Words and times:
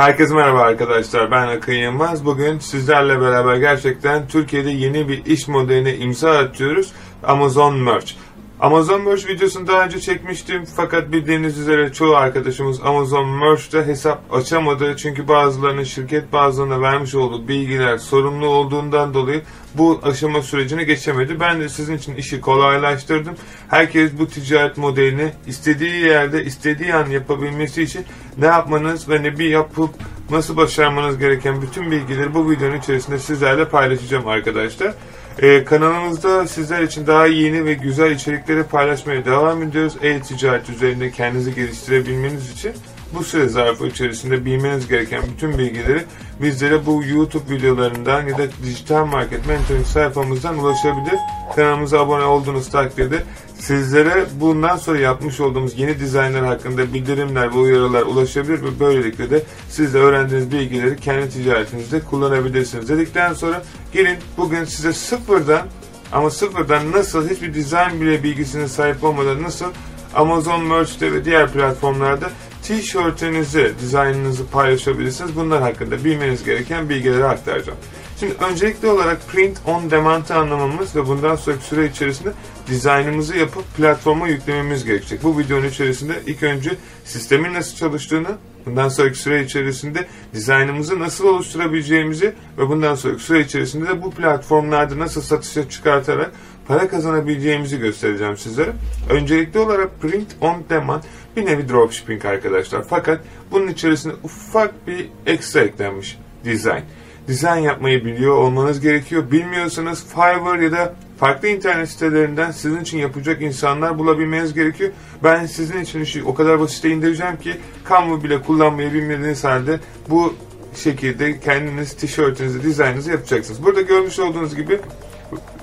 Herkese 0.00 0.34
merhaba 0.34 0.60
arkadaşlar. 0.60 1.30
Ben 1.30 1.48
Akın 1.48 1.72
Yılmaz. 1.72 2.24
Bugün 2.24 2.58
sizlerle 2.58 3.20
beraber 3.20 3.56
gerçekten 3.56 4.28
Türkiye'de 4.28 4.70
yeni 4.70 5.08
bir 5.08 5.24
iş 5.24 5.48
modeline 5.48 5.96
imza 5.96 6.38
atıyoruz. 6.38 6.92
Amazon 7.22 7.76
Merch. 7.76 8.12
Amazon 8.60 9.02
Merch 9.02 9.26
videosunu 9.26 9.66
daha 9.66 9.84
önce 9.84 10.00
çekmiştim 10.00 10.64
fakat 10.76 11.12
bildiğiniz 11.12 11.58
üzere 11.58 11.92
çoğu 11.92 12.16
arkadaşımız 12.16 12.80
Amazon 12.80 13.28
Merch'te 13.28 13.86
hesap 13.86 14.34
açamadı. 14.34 14.96
Çünkü 14.96 15.28
bazılarının 15.28 15.84
şirket 15.84 16.32
bazılarına 16.32 16.80
vermiş 16.80 17.14
olduğu 17.14 17.48
bilgiler 17.48 17.98
sorumlu 17.98 18.46
olduğundan 18.46 19.14
dolayı 19.14 19.42
bu 19.74 20.00
aşama 20.02 20.42
sürecini 20.42 20.86
geçemedi. 20.86 21.40
Ben 21.40 21.60
de 21.60 21.68
sizin 21.68 21.96
için 21.96 22.14
işi 22.14 22.40
kolaylaştırdım. 22.40 23.34
Herkes 23.68 24.10
bu 24.18 24.28
ticaret 24.28 24.76
modelini 24.76 25.32
istediği 25.46 25.94
yerde 25.94 26.44
istediği 26.44 26.94
an 26.94 27.06
yapabilmesi 27.10 27.82
için 27.82 28.04
ne 28.38 28.46
yapmanız 28.46 29.08
ve 29.08 29.22
ne 29.22 29.38
bir 29.38 29.48
yapıp 29.48 29.90
nasıl 30.30 30.56
başarmanız 30.56 31.18
gereken 31.18 31.62
bütün 31.62 31.90
bilgileri 31.90 32.34
bu 32.34 32.50
videonun 32.50 32.78
içerisinde 32.78 33.18
sizlerle 33.18 33.68
paylaşacağım 33.68 34.28
arkadaşlar. 34.28 34.94
Ee, 35.42 35.64
kanalımızda 35.64 36.46
sizler 36.46 36.82
için 36.82 37.06
daha 37.06 37.26
yeni 37.26 37.64
ve 37.64 37.74
güzel 37.74 38.10
içerikleri 38.10 38.62
paylaşmaya 38.62 39.24
devam 39.24 39.62
ediyoruz. 39.62 39.96
E-ticaret 40.02 40.70
üzerinde 40.70 41.10
kendinizi 41.10 41.54
geliştirebilmeniz 41.54 42.52
için 42.52 42.72
bu 43.14 43.24
süre 43.24 43.48
zarfı 43.48 43.86
içerisinde 43.86 44.44
bilmeniz 44.44 44.88
gereken 44.88 45.22
bütün 45.32 45.58
bilgileri 45.58 46.04
bizlere 46.42 46.86
bu 46.86 47.02
YouTube 47.04 47.54
videolarından 47.54 48.26
ya 48.26 48.38
da 48.38 48.42
dijital 48.62 49.06
market 49.06 49.46
mentoring 49.46 49.86
sayfamızdan 49.86 50.58
ulaşabilir. 50.58 51.18
Kanalımıza 51.56 52.00
abone 52.00 52.24
olduğunuz 52.24 52.70
takdirde 52.70 53.22
sizlere 53.58 54.26
bundan 54.40 54.76
sonra 54.76 54.98
yapmış 54.98 55.40
olduğumuz 55.40 55.78
yeni 55.78 56.00
dizaynlar 56.00 56.44
hakkında 56.44 56.94
bildirimler 56.94 57.54
ve 57.54 57.58
uyarılar 57.58 58.02
ulaşabilir 58.02 58.62
ve 58.62 58.80
böylelikle 58.80 59.30
de 59.30 59.42
siz 59.68 59.94
de 59.94 59.98
öğrendiğiniz 59.98 60.52
bilgileri 60.52 60.96
kendi 60.96 61.30
ticaretinizde 61.30 62.00
kullanabilirsiniz. 62.00 62.88
Dedikten 62.88 63.32
sonra 63.32 63.62
gelin 63.92 64.16
bugün 64.36 64.64
size 64.64 64.92
sıfırdan 64.92 65.66
ama 66.12 66.30
sıfırdan 66.30 66.92
nasıl 66.92 67.28
hiçbir 67.28 67.54
dizayn 67.54 68.00
bile 68.00 68.22
bilgisine 68.22 68.68
sahip 68.68 69.04
olmadan 69.04 69.42
nasıl 69.42 69.66
Amazon 70.14 70.64
Merch'te 70.64 71.12
ve 71.12 71.24
diğer 71.24 71.52
platformlarda 71.52 72.30
tişörtünüzü, 72.70 73.74
dizaynınızı 73.80 74.46
paylaşabilirsiniz. 74.46 75.36
Bunlar 75.36 75.62
hakkında 75.62 76.04
bilmeniz 76.04 76.44
gereken 76.44 76.88
bilgileri 76.88 77.24
aktaracağım. 77.24 77.78
Şimdi 78.20 78.34
öncelikli 78.50 78.88
olarak 78.88 79.28
print 79.28 79.58
on 79.66 79.90
demand'ı 79.90 80.34
anlamamız 80.34 80.96
ve 80.96 81.06
bundan 81.06 81.36
sonraki 81.36 81.64
süre 81.64 81.86
içerisinde 81.86 82.32
dizaynımızı 82.66 83.36
yapıp 83.36 83.76
platforma 83.76 84.28
yüklememiz 84.28 84.84
gerekecek. 84.84 85.22
Bu 85.22 85.38
videonun 85.38 85.66
içerisinde 85.66 86.12
ilk 86.26 86.42
önce 86.42 86.70
sistemin 87.04 87.54
nasıl 87.54 87.76
çalıştığını, 87.76 88.28
bundan 88.66 88.88
sonraki 88.88 89.18
süre 89.18 89.44
içerisinde 89.44 90.06
dizaynımızı 90.34 90.98
nasıl 90.98 91.24
oluşturabileceğimizi 91.24 92.34
ve 92.58 92.68
bundan 92.68 92.94
sonraki 92.94 93.22
süre 93.22 93.40
içerisinde 93.40 93.88
de 93.88 94.02
bu 94.02 94.10
platformlarda 94.10 94.98
nasıl 94.98 95.22
satışa 95.22 95.68
çıkartarak 95.68 96.32
para 96.70 96.88
kazanabileceğimizi 96.88 97.78
göstereceğim 97.78 98.36
sizlere. 98.36 98.72
Öncelikli 99.10 99.58
olarak 99.58 100.00
print 100.00 100.36
on 100.40 100.64
demand 100.70 101.02
bir 101.36 101.46
nevi 101.46 101.68
dropshipping 101.68 102.24
arkadaşlar. 102.24 102.84
Fakat 102.90 103.20
bunun 103.50 103.68
içerisinde 103.68 104.14
ufak 104.22 104.86
bir 104.86 105.08
ekstra 105.26 105.60
eklenmiş 105.60 106.18
dizayn. 106.44 106.82
Dizayn 107.28 107.62
yapmayı 107.62 108.04
biliyor 108.04 108.36
olmanız 108.36 108.80
gerekiyor. 108.80 109.30
Bilmiyorsanız 109.30 110.06
Fiverr 110.06 110.58
ya 110.58 110.72
da 110.72 110.94
farklı 111.18 111.48
internet 111.48 111.88
sitelerinden 111.88 112.50
sizin 112.50 112.80
için 112.80 112.98
yapacak 112.98 113.42
insanlar 113.42 113.98
bulabilmeniz 113.98 114.54
gerekiyor. 114.54 114.90
Ben 115.24 115.46
sizin 115.46 115.80
için 115.80 116.00
işi 116.00 116.24
o 116.24 116.34
kadar 116.34 116.60
basite 116.60 116.90
indireceğim 116.90 117.36
ki 117.36 117.56
Canva 117.88 118.24
bile 118.24 118.42
kullanmayı 118.42 118.92
bilmediğiniz 118.92 119.44
halde 119.44 119.80
bu 120.08 120.34
şekilde 120.74 121.40
kendiniz 121.40 121.96
tişörtünüzü, 121.96 122.62
dizaynınızı 122.62 123.10
yapacaksınız. 123.10 123.64
Burada 123.64 123.80
görmüş 123.80 124.18
olduğunuz 124.18 124.56
gibi 124.56 124.78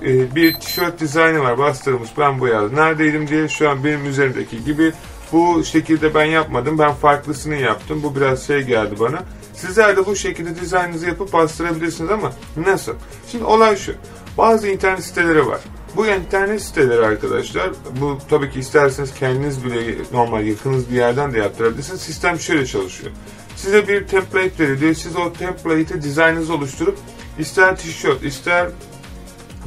e, 0.06 0.36
bir 0.36 0.54
tişört 0.54 1.00
dizaynı 1.00 1.40
var 1.40 1.58
bastırılmış 1.58 2.10
ben 2.18 2.40
bu 2.40 2.48
yazdım. 2.48 2.76
Neredeydim 2.76 3.28
diye 3.28 3.48
şu 3.48 3.70
an 3.70 3.84
benim 3.84 4.06
üzerimdeki 4.06 4.64
gibi 4.66 4.94
bu 5.32 5.64
şekilde 5.64 6.14
ben 6.14 6.26
yapmadım. 6.26 6.80
Ben 6.80 6.94
farklısını 6.94 7.56
yaptım. 7.56 8.04
Bu 8.04 8.16
biraz 8.16 8.48
şey 8.48 8.62
geldi 8.62 8.96
bana. 9.00 9.24
Sizler 9.54 9.98
de 9.98 10.06
bu 10.06 10.16
şekilde 10.16 10.62
dizaynınızı 10.62 11.08
yapıp 11.08 11.34
bastırabilirsiniz 11.34 12.12
ama 12.12 12.32
nasıl? 12.58 12.94
Şimdi 13.32 13.44
olay 13.44 13.76
şu. 13.76 13.94
Bazı 14.38 14.68
internet 14.68 15.04
siteleri 15.04 15.48
var. 15.48 15.60
Bu 15.96 16.08
internet 16.08 16.62
siteleri 16.62 17.06
arkadaşlar, 17.06 17.70
bu 18.02 18.18
tabii 18.30 18.52
ki 18.52 18.60
isterseniz 18.60 19.14
kendiniz 19.14 19.66
bile 19.66 19.96
normal 20.14 20.46
yakınız 20.46 20.92
bir 20.92 20.96
yerden 20.96 21.34
de 21.34 21.40
yaptırabilirsiniz. 21.40 22.02
Sistem 22.02 22.40
şöyle 22.40 22.66
çalışıyor. 22.66 23.12
Size 23.56 23.88
bir 23.88 24.08
template 24.08 24.52
veriliyor. 24.60 24.94
Siz 24.94 25.16
o 25.16 25.34
template'e 25.34 26.02
dizaynınızı 26.02 26.54
oluşturup 26.54 26.98
ister 27.40 27.78
tişört, 27.78 28.24
ister 28.24 28.70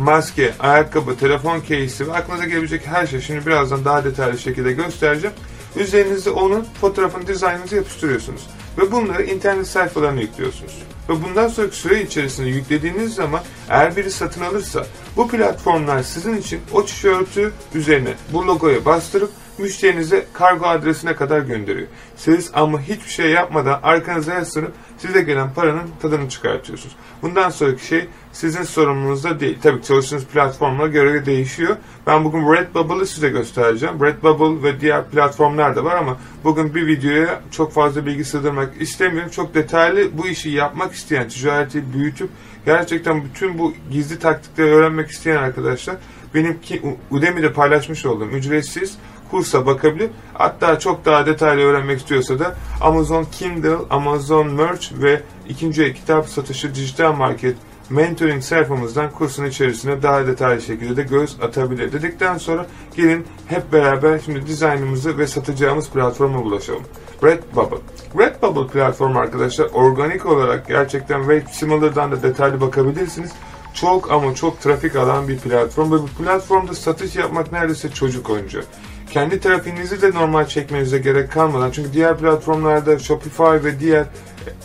maske, 0.01 0.55
ayakkabı, 0.61 1.17
telefon 1.17 1.61
case'i 1.69 2.09
ve 2.09 2.13
aklınıza 2.13 2.45
gelebilecek 2.45 2.87
her 2.87 3.07
şey. 3.07 3.21
Şimdi 3.21 3.47
birazdan 3.47 3.85
daha 3.85 4.05
detaylı 4.05 4.39
şekilde 4.39 4.73
göstereceğim. 4.73 5.37
Üzerinize 5.77 6.31
onun 6.31 6.67
fotoğrafını, 6.81 7.27
dizaynınızı 7.27 7.77
yapıştırıyorsunuz. 7.77 8.47
Ve 8.79 8.93
bunları 8.93 9.23
internet 9.23 9.67
sayfalarına 9.67 10.21
yüklüyorsunuz. 10.21 10.83
Ve 11.09 11.23
bundan 11.23 11.49
sonraki 11.49 11.77
süre 11.77 12.03
içerisinde 12.03 12.49
yüklediğiniz 12.49 13.15
zaman 13.15 13.41
eğer 13.69 13.97
biri 13.97 14.11
satın 14.11 14.41
alırsa 14.41 14.87
bu 15.17 15.29
platformlar 15.29 16.03
sizin 16.03 16.37
için 16.37 16.61
o 16.73 16.85
tişörtü 16.85 17.53
üzerine 17.75 18.15
bu 18.33 18.47
logoya 18.47 18.85
bastırıp 18.85 19.31
müşterinize 19.61 20.27
kargo 20.33 20.67
adresine 20.67 21.17
kadar 21.17 21.41
gönderiyor. 21.41 21.89
Siz 22.17 22.51
ama 22.55 22.81
hiçbir 22.81 23.11
şey 23.11 23.31
yapmadan 23.31 23.81
arkanıza 23.83 24.35
yaslanıp 24.35 24.73
size 24.99 25.23
gelen 25.23 25.55
paranın 25.55 25.91
tadını 26.03 26.29
çıkartıyorsunuz. 26.29 26.97
Bundan 27.23 27.51
sonraki 27.51 27.87
şey 27.87 28.07
sizin 28.33 28.63
sorumluluğunuzda 28.63 29.41
değil. 29.41 29.59
Tabii 29.63 29.83
çalıştığınız 29.83 30.25
platformlara 30.25 30.87
göre 30.87 31.27
değişiyor. 31.27 31.77
Ben 32.07 32.25
bugün 32.25 32.53
Redbubble'ı 32.53 33.07
size 33.07 33.29
göstereceğim. 33.29 34.03
Redbubble 34.03 34.63
ve 34.63 34.81
diğer 34.81 35.09
platformlar 35.09 35.77
da 35.77 35.85
var 35.85 35.97
ama 35.97 36.17
bugün 36.45 36.75
bir 36.75 36.87
videoya 36.87 37.41
çok 37.51 37.73
fazla 37.73 38.07
bilgi 38.07 38.25
sığdırmak 38.25 38.81
istemiyorum. 38.81 39.31
Çok 39.31 39.55
detaylı 39.55 40.19
bu 40.19 40.27
işi 40.27 40.51
yapmak 40.51 40.93
isteyen, 40.93 41.29
ticareti 41.29 41.93
büyütüp 41.93 42.31
gerçekten 42.67 43.25
bütün 43.25 43.59
bu 43.59 43.75
gizli 43.91 44.19
taktikleri 44.19 44.71
öğrenmek 44.71 45.11
isteyen 45.11 45.37
arkadaşlar 45.37 45.97
benimki 46.35 46.83
Udemy'de 47.11 47.53
paylaşmış 47.53 48.07
olduğum 48.07 48.29
ücretsiz 48.29 48.99
kursa 49.31 49.67
bakabilir. 49.67 50.11
Hatta 50.35 50.79
çok 50.79 51.05
daha 51.05 51.27
detaylı 51.27 51.63
öğrenmek 51.63 51.99
istiyorsa 51.99 52.39
da 52.39 52.57
Amazon 52.81 53.25
Kindle, 53.25 53.77
Amazon 53.91 54.47
Merch 54.47 54.93
ve 54.93 55.23
ikinci 55.49 55.83
el 55.85 55.95
kitap 55.95 56.29
satışı 56.29 56.75
dijital 56.75 57.13
market 57.13 57.57
mentoring 57.91 58.43
sayfamızdan 58.43 59.11
kursun 59.11 59.45
içerisine 59.45 60.03
daha 60.03 60.27
detaylı 60.27 60.63
şekilde 60.63 60.97
de 60.97 61.03
göz 61.03 61.37
atabilir. 61.43 61.93
Dedikten 61.93 62.39
sonra 62.39 62.67
gelin 62.97 63.27
hep 63.47 63.73
beraber 63.73 64.19
şimdi 64.25 64.47
dizaynımızı 64.47 65.19
ve 65.19 65.27
satacağımız 65.27 65.91
platforma 65.91 66.39
ulaşalım. 66.39 66.83
Redbubble. 67.25 67.77
Redbubble 68.19 68.67
platformu 68.67 69.19
arkadaşlar 69.19 69.67
organik 69.67 70.27
olarak 70.27 70.69
gerçekten 70.69 71.19
Web 71.19 71.49
Similar'dan 71.53 72.13
da 72.13 72.23
detaylı 72.23 72.61
bakabilirsiniz. 72.61 73.31
Çok 73.75 74.11
ama 74.11 74.35
çok 74.35 74.61
trafik 74.61 74.97
alan 74.97 75.29
bir 75.29 75.39
platform 75.39 75.93
ve 75.93 75.97
bu 75.97 76.07
platformda 76.07 76.75
satış 76.75 77.17
yapmak 77.17 77.53
neredeyse 77.53 77.91
çocuk 77.91 78.31
oyuncu 78.31 78.63
kendi 79.11 79.41
trafiğinizi 79.41 80.03
de 80.03 80.11
normal 80.11 80.47
çekmenize 80.47 80.99
gerek 80.99 81.33
kalmadan 81.33 81.71
çünkü 81.71 81.93
diğer 81.93 82.19
platformlarda 82.19 82.99
Shopify 82.99 83.43
ve 83.43 83.81
diğer 83.81 84.05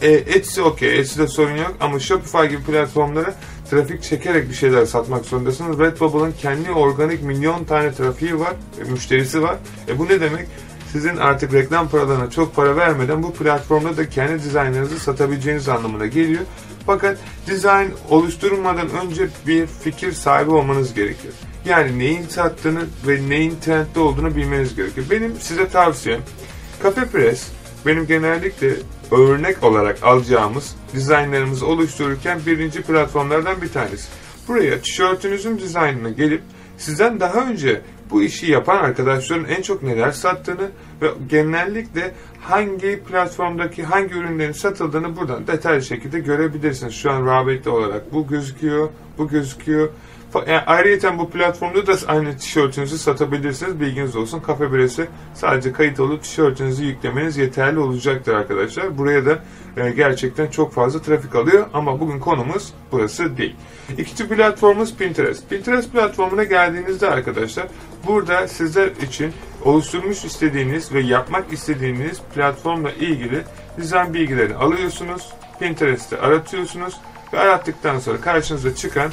e, 0.01 0.11
Etsy 0.11 0.61
okey 0.61 0.99
Etsy'de 0.99 1.27
sorun 1.27 1.55
yok 1.55 1.75
ama 1.79 1.99
Shopify 1.99 2.45
gibi 2.45 2.63
platformlara 2.63 3.35
trafik 3.71 4.03
çekerek 4.03 4.49
bir 4.49 4.53
şeyler 4.53 4.85
satmak 4.85 5.25
zorundasınız. 5.25 5.79
Redbubble'ın 5.79 6.31
kendi 6.31 6.71
organik 6.71 7.23
milyon 7.23 7.63
tane 7.63 7.93
trafiği 7.93 8.39
var, 8.39 8.53
e, 8.81 8.91
müşterisi 8.91 9.41
var. 9.43 9.55
E 9.87 9.99
bu 9.99 10.05
ne 10.05 10.21
demek? 10.21 10.47
Sizin 10.91 11.17
artık 11.17 11.53
reklam 11.53 11.89
paralarına 11.89 12.29
çok 12.29 12.55
para 12.55 12.75
vermeden 12.75 13.23
bu 13.23 13.33
platformda 13.33 13.97
da 13.97 14.09
kendi 14.09 14.43
dizaynlarınızı 14.43 14.99
satabileceğiniz 14.99 15.69
anlamına 15.69 16.05
geliyor. 16.05 16.41
Fakat 16.85 17.17
dizayn 17.47 17.87
oluşturmadan 18.09 18.89
önce 18.89 19.27
bir 19.47 19.67
fikir 19.67 20.11
sahibi 20.11 20.51
olmanız 20.51 20.93
gerekir. 20.93 21.31
Yani 21.65 21.99
neyin 21.99 22.27
sattığını 22.27 22.81
ve 23.07 23.29
neyin 23.29 23.59
trendde 23.61 23.99
olduğunu 23.99 24.35
bilmeniz 24.35 24.75
gerekiyor. 24.75 25.07
Benim 25.11 25.35
size 25.39 25.67
tavsiyem 25.67 26.21
Cafe 26.83 27.05
Press 27.05 27.51
benim 27.85 28.07
genellikle 28.07 28.73
örnek 29.11 29.63
olarak 29.63 30.03
alacağımız 30.03 30.75
dizaynlarımızı 30.93 31.67
oluştururken 31.67 32.39
birinci 32.45 32.81
platformlardan 32.81 33.61
bir 33.61 33.69
tanesi. 33.69 34.07
Buraya 34.47 34.81
tişörtünüzün 34.81 35.57
dizaynına 35.57 36.09
gelip 36.09 36.41
sizden 36.77 37.19
daha 37.19 37.49
önce 37.49 37.81
bu 38.11 38.23
işi 38.23 38.51
yapan 38.51 38.77
arkadaşların 38.77 39.45
en 39.45 39.61
çok 39.61 39.83
neler 39.83 40.11
sattığını 40.11 40.69
ve 41.01 41.07
genellikle 41.29 42.11
hangi 42.41 43.03
platformdaki 43.09 43.83
hangi 43.83 44.13
ürünlerin 44.13 44.51
satıldığını 44.51 45.17
buradan 45.17 45.47
detaylı 45.47 45.81
şekilde 45.81 46.19
görebilirsiniz. 46.19 46.93
Şu 46.93 47.11
an 47.11 47.25
rağbetli 47.25 47.69
olarak 47.69 48.13
bu 48.13 48.27
gözüküyor, 48.27 48.89
bu 49.17 49.27
gözüküyor. 49.27 49.89
Yani 50.47 50.63
ayrıca 50.67 51.17
bu 51.17 51.29
platformda 51.29 51.87
da 51.87 51.95
aynı 52.07 52.37
tişörtünüzü 52.37 52.97
satabilirsiniz. 52.97 53.79
Bilginiz 53.79 54.15
olsun. 54.15 54.39
Kafe 54.39 54.73
Biresi 54.73 55.07
sadece 55.33 55.71
kayıt 55.71 55.99
olup 55.99 56.23
tişörtünüzü 56.23 56.85
yüklemeniz 56.85 57.37
yeterli 57.37 57.79
olacaktır 57.79 58.33
arkadaşlar. 58.33 58.97
Buraya 58.97 59.25
da 59.25 59.39
e, 59.77 59.91
gerçekten 59.91 60.47
çok 60.47 60.73
fazla 60.73 61.01
trafik 61.01 61.35
alıyor 61.35 61.67
ama 61.73 61.99
bugün 61.99 62.19
konumuz 62.19 62.73
burası 62.91 63.37
değil. 63.37 63.55
İkinci 63.97 64.27
platformumuz 64.27 64.95
Pinterest. 64.95 65.49
Pinterest 65.49 65.91
platformuna 65.91 66.43
geldiğinizde 66.43 67.09
arkadaşlar 67.09 67.67
burada 68.07 68.47
sizler 68.47 68.87
için 68.87 69.33
oluşturmuş 69.63 70.25
istediğiniz 70.25 70.93
ve 70.93 70.99
yapmak 70.99 71.53
istediğiniz 71.53 72.21
platformla 72.35 72.91
ilgili 72.91 73.43
dizayn 73.77 74.13
bilgilerini 74.13 74.55
alıyorsunuz. 74.55 75.29
Pinterest'te 75.59 76.19
aratıyorsunuz 76.19 76.93
ve 77.33 77.39
arattıktan 77.39 77.99
sonra 77.99 78.21
karşınıza 78.21 78.75
çıkan 78.75 79.11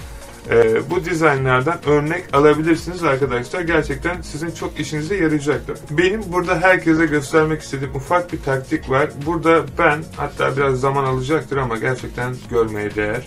e, 0.50 0.91
bu 0.91 1.05
dizaynlardan 1.05 1.79
örnek 1.87 2.25
alabilirsiniz 2.33 3.05
arkadaşlar. 3.05 3.61
Gerçekten 3.61 4.21
sizin 4.21 4.50
çok 4.50 4.81
işinize 4.81 5.17
yarayacaktır. 5.17 5.79
Benim 5.91 6.23
burada 6.33 6.61
herkese 6.61 7.06
göstermek 7.06 7.62
istediğim 7.62 7.94
ufak 7.94 8.33
bir 8.33 8.43
taktik 8.43 8.91
var. 8.91 9.11
Burada 9.27 9.62
ben 9.79 10.03
hatta 10.17 10.56
biraz 10.56 10.81
zaman 10.81 11.05
alacaktır 11.05 11.56
ama 11.56 11.77
gerçekten 11.77 12.35
görmeye 12.50 12.94
değer. 12.94 13.23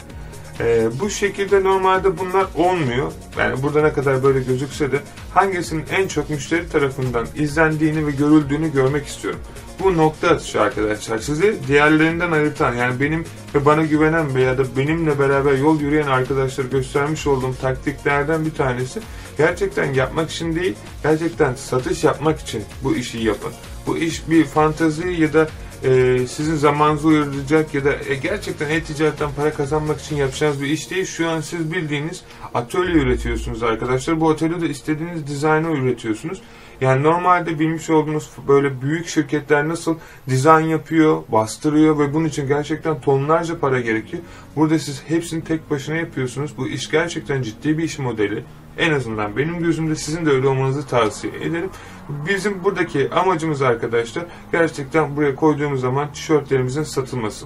E, 0.60 0.88
bu 1.00 1.10
şekilde 1.10 1.64
normalde 1.64 2.18
bunlar 2.18 2.46
olmuyor. 2.56 3.12
Yani 3.38 3.64
burada 3.64 3.82
ne 3.82 3.94
kadar 3.94 4.24
böyle 4.24 4.40
gözükse 4.40 4.92
de 4.92 5.00
hangisinin 5.34 5.86
en 5.92 6.08
çok 6.08 6.30
müşteri 6.30 6.70
tarafından 6.70 7.28
izlendiğini 7.36 8.08
ve 8.08 8.12
görüldüğünü 8.12 8.72
görmek 8.74 9.08
istiyorum. 9.08 9.40
Bu 9.80 9.98
nokta 9.98 10.30
atışı 10.30 10.62
arkadaşlar. 10.62 11.20
Sizi 11.20 11.56
diğerlerinden 11.68 12.32
ayırtan 12.32 12.74
yani 12.74 13.00
benim 13.00 13.26
ve 13.56 13.66
bana 13.66 13.84
güvenen 13.84 14.36
veya 14.36 14.58
da 14.58 14.64
benimle 14.78 15.20
beraber 15.20 15.58
yol 15.58 15.82
yürüyen 15.82 16.08
arkadaşlar 16.08 16.66
göstermiş 16.66 17.28
olduğum 17.28 17.56
taktiklerden 17.62 18.46
bir 18.46 18.54
tanesi 18.54 19.00
gerçekten 19.38 19.94
yapmak 19.94 20.32
için 20.32 20.56
değil, 20.56 20.76
gerçekten 21.04 21.56
satış 21.56 22.04
yapmak 22.04 22.40
için 22.40 22.64
bu 22.84 22.96
işi 22.96 23.18
yapın. 23.18 23.52
Bu 23.88 23.98
iş 23.98 24.30
bir 24.30 24.46
fantazi 24.46 25.08
ya 25.08 25.34
da 25.34 25.48
e, 25.84 26.20
sizin 26.28 26.56
zamanınızı 26.56 27.08
uyarlayacak 27.08 27.74
ya 27.74 27.86
da 27.86 27.94
e, 28.10 28.16
gerçekten 28.16 28.70
e-ticaretten 28.70 29.30
para 29.36 29.54
kazanmak 29.54 30.02
için 30.02 30.16
yapacağınız 30.16 30.62
bir 30.62 30.68
iş 30.68 30.92
değil. 30.92 31.06
Şu 31.06 31.30
an 31.30 31.42
siz 31.42 31.72
bildiğiniz 31.72 32.22
atölye 32.54 32.96
üretiyorsunuz 32.96 33.64
arkadaşlar. 33.64 34.22
Bu 34.22 34.30
atölyede 34.30 34.70
istediğiniz 34.70 35.28
dizaynı 35.28 35.72
üretiyorsunuz. 35.72 36.42
Yani 36.82 37.04
normalde 37.04 37.60
bilmiş 37.60 37.90
olduğunuz 37.90 38.32
böyle 38.48 38.82
büyük 38.82 39.08
şirketler 39.08 39.68
nasıl 39.68 39.96
dizayn 40.30 40.66
yapıyor, 40.66 41.24
bastırıyor 41.30 42.00
ve 42.00 42.14
bunun 42.14 42.26
için 42.26 42.48
gerçekten 42.48 43.02
tonlarca 43.02 43.60
para 43.60 43.82
gerekiyor. 43.82 44.24
Burada 44.56 44.80
siz 44.80 45.04
hepsini 45.08 45.44
tek 45.44 45.72
başına 45.72 45.96
yapıyorsunuz. 45.96 46.58
Bu 46.58 46.68
iş 46.68 46.92
gerçekten 46.92 47.42
ciddi 47.42 47.78
bir 47.78 47.84
iş 47.84 48.00
modeli. 48.00 48.44
En 48.78 48.94
azından 48.94 49.38
benim 49.38 49.60
gözümde 49.60 49.96
sizin 49.96 50.26
de 50.26 50.30
öyle 50.30 50.48
olmanızı 50.48 50.88
tavsiye 50.88 51.34
ederim. 51.36 51.70
Bizim 52.10 52.64
buradaki 52.64 53.10
amacımız 53.10 53.62
arkadaşlar 53.62 54.26
gerçekten 54.52 55.16
buraya 55.16 55.36
koyduğumuz 55.36 55.82
zaman 55.82 56.12
tişörtlerimizin 56.12 56.84
satılması. 56.84 57.46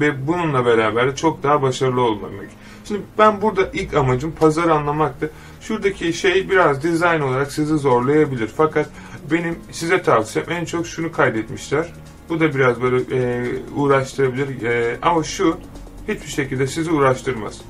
Ve 0.00 0.26
bununla 0.26 0.66
beraber 0.66 1.16
çok 1.16 1.42
daha 1.42 1.62
başarılı 1.62 2.00
olmak. 2.00 2.32
Şimdi 2.84 3.00
ben 3.18 3.42
burada 3.42 3.70
ilk 3.72 3.94
amacım 3.94 4.32
pazar 4.32 4.68
anlamaktı. 4.68 5.30
Şuradaki 5.60 6.12
şey 6.12 6.50
biraz 6.50 6.82
dizayn 6.82 7.20
olarak 7.20 7.52
sizi 7.52 7.78
zorlayabilir. 7.78 8.50
Fakat 8.56 8.88
benim 9.30 9.58
size 9.70 10.02
tavsiyem 10.02 10.50
en 10.50 10.64
çok 10.64 10.86
şunu 10.86 11.12
kaydetmişler. 11.12 11.92
Bu 12.28 12.40
da 12.40 12.54
biraz 12.54 12.82
böyle 12.82 13.16
e, 13.16 13.48
uğraştırabilir. 13.76 14.62
E, 14.62 14.98
ama 15.02 15.22
şu 15.22 15.56
hiçbir 16.08 16.28
şekilde 16.28 16.66
sizi 16.66 16.90
uğraştırmaz. 16.90 17.60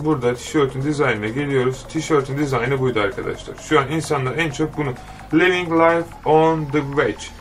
Burada 0.00 0.34
tişörtün 0.34 0.82
dizaynına 0.82 1.28
geliyoruz. 1.28 1.86
Tişörtün 1.88 2.38
dizaynı 2.38 2.80
buydu 2.80 3.00
arkadaşlar. 3.00 3.54
Şu 3.68 3.80
an 3.80 3.90
insanlar 3.90 4.36
en 4.36 4.50
çok 4.50 4.76
bunu 4.76 4.92
Living 5.34 5.72
Life 5.72 6.30
on 6.30 6.64
the 6.64 6.80
Wedge 6.80 7.37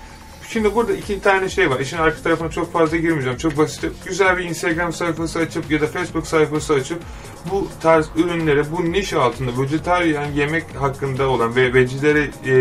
Şimdi 0.50 0.76
burada 0.76 0.94
iki 0.94 1.22
tane 1.22 1.50
şey 1.50 1.70
var. 1.70 1.80
İşin 1.80 1.98
arka 1.98 2.22
tarafına 2.22 2.50
çok 2.50 2.74
fazla 2.74 2.98
girmeyeceğim. 2.98 3.38
Çok 3.38 3.58
basit. 3.58 3.92
Güzel 4.06 4.38
bir 4.38 4.44
Instagram 4.44 4.94
sayfası 4.94 5.40
açıp 5.40 5.72
ya 5.72 5.82
da 5.82 5.88
Facebook 5.88 6.28
sayfası 6.28 6.74
açıp 6.74 7.02
bu 7.52 7.68
tarz 7.82 8.08
ürünlere 8.16 8.72
bu 8.72 8.92
niş 8.92 9.14
altında 9.14 9.62
vejetaryen 9.62 10.32
yemek 10.32 10.64
hakkında 10.80 11.30
olan 11.30 11.56
ve 11.56 11.74
vecilere 11.74 12.30
e, 12.46 12.56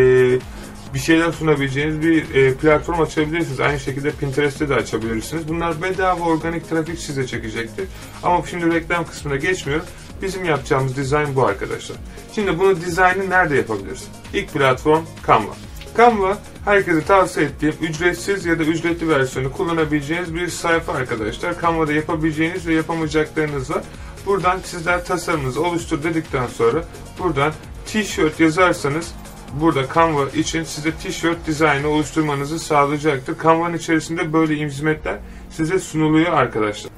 bir 0.94 0.98
şeyler 0.98 1.32
sunabileceğiniz 1.32 2.02
bir 2.02 2.34
e, 2.34 2.54
platform 2.54 3.00
açabilirsiniz. 3.00 3.60
Aynı 3.60 3.80
şekilde 3.80 4.10
Pinterest'te 4.10 4.68
de 4.68 4.74
açabilirsiniz. 4.74 5.48
Bunlar 5.48 5.82
bedava 5.82 6.24
organik 6.24 6.70
trafik 6.70 6.98
size 6.98 7.26
çekecektir. 7.26 7.88
Ama 8.22 8.42
şimdi 8.50 8.74
reklam 8.74 9.06
kısmına 9.06 9.36
geçmiyorum. 9.36 9.86
Bizim 10.22 10.44
yapacağımız 10.44 10.96
dizayn 10.96 11.36
bu 11.36 11.46
arkadaşlar. 11.46 11.96
Şimdi 12.34 12.58
bunu 12.58 12.80
dizaynı 12.80 13.30
nerede 13.30 13.56
yapabiliriz? 13.56 14.04
İlk 14.34 14.52
platform 14.52 15.04
Canva. 15.26 15.52
Canva 15.96 16.38
herkese 16.64 17.04
tavsiye 17.04 17.46
ettiğim 17.46 17.74
ücretsiz 17.80 18.46
ya 18.46 18.58
da 18.58 18.62
ücretli 18.62 19.08
versiyonu 19.08 19.52
kullanabileceğiniz 19.52 20.34
bir 20.34 20.48
sayfa 20.48 20.92
arkadaşlar. 20.92 21.60
Canva'da 21.62 21.92
yapabileceğiniz 21.92 22.66
ve 22.66 22.74
yapamayacaklarınız 22.74 23.70
var. 23.70 23.82
Buradan 24.26 24.58
sizler 24.64 25.04
tasarımınızı 25.04 25.62
oluştur 25.62 26.02
dedikten 26.02 26.46
sonra 26.46 26.84
buradan 27.18 27.52
t-shirt 27.86 28.40
yazarsanız 28.40 29.14
burada 29.60 29.94
Canva 29.94 30.28
için 30.28 30.64
size 30.64 30.90
t-shirt 30.92 31.46
dizaynı 31.46 31.88
oluşturmanızı 31.88 32.58
sağlayacaktır. 32.58 33.36
Canva'nın 33.42 33.76
içerisinde 33.76 34.32
böyle 34.32 34.56
hizmetler 34.56 35.16
size 35.50 35.78
sunuluyor 35.78 36.32
arkadaşlar. 36.32 36.95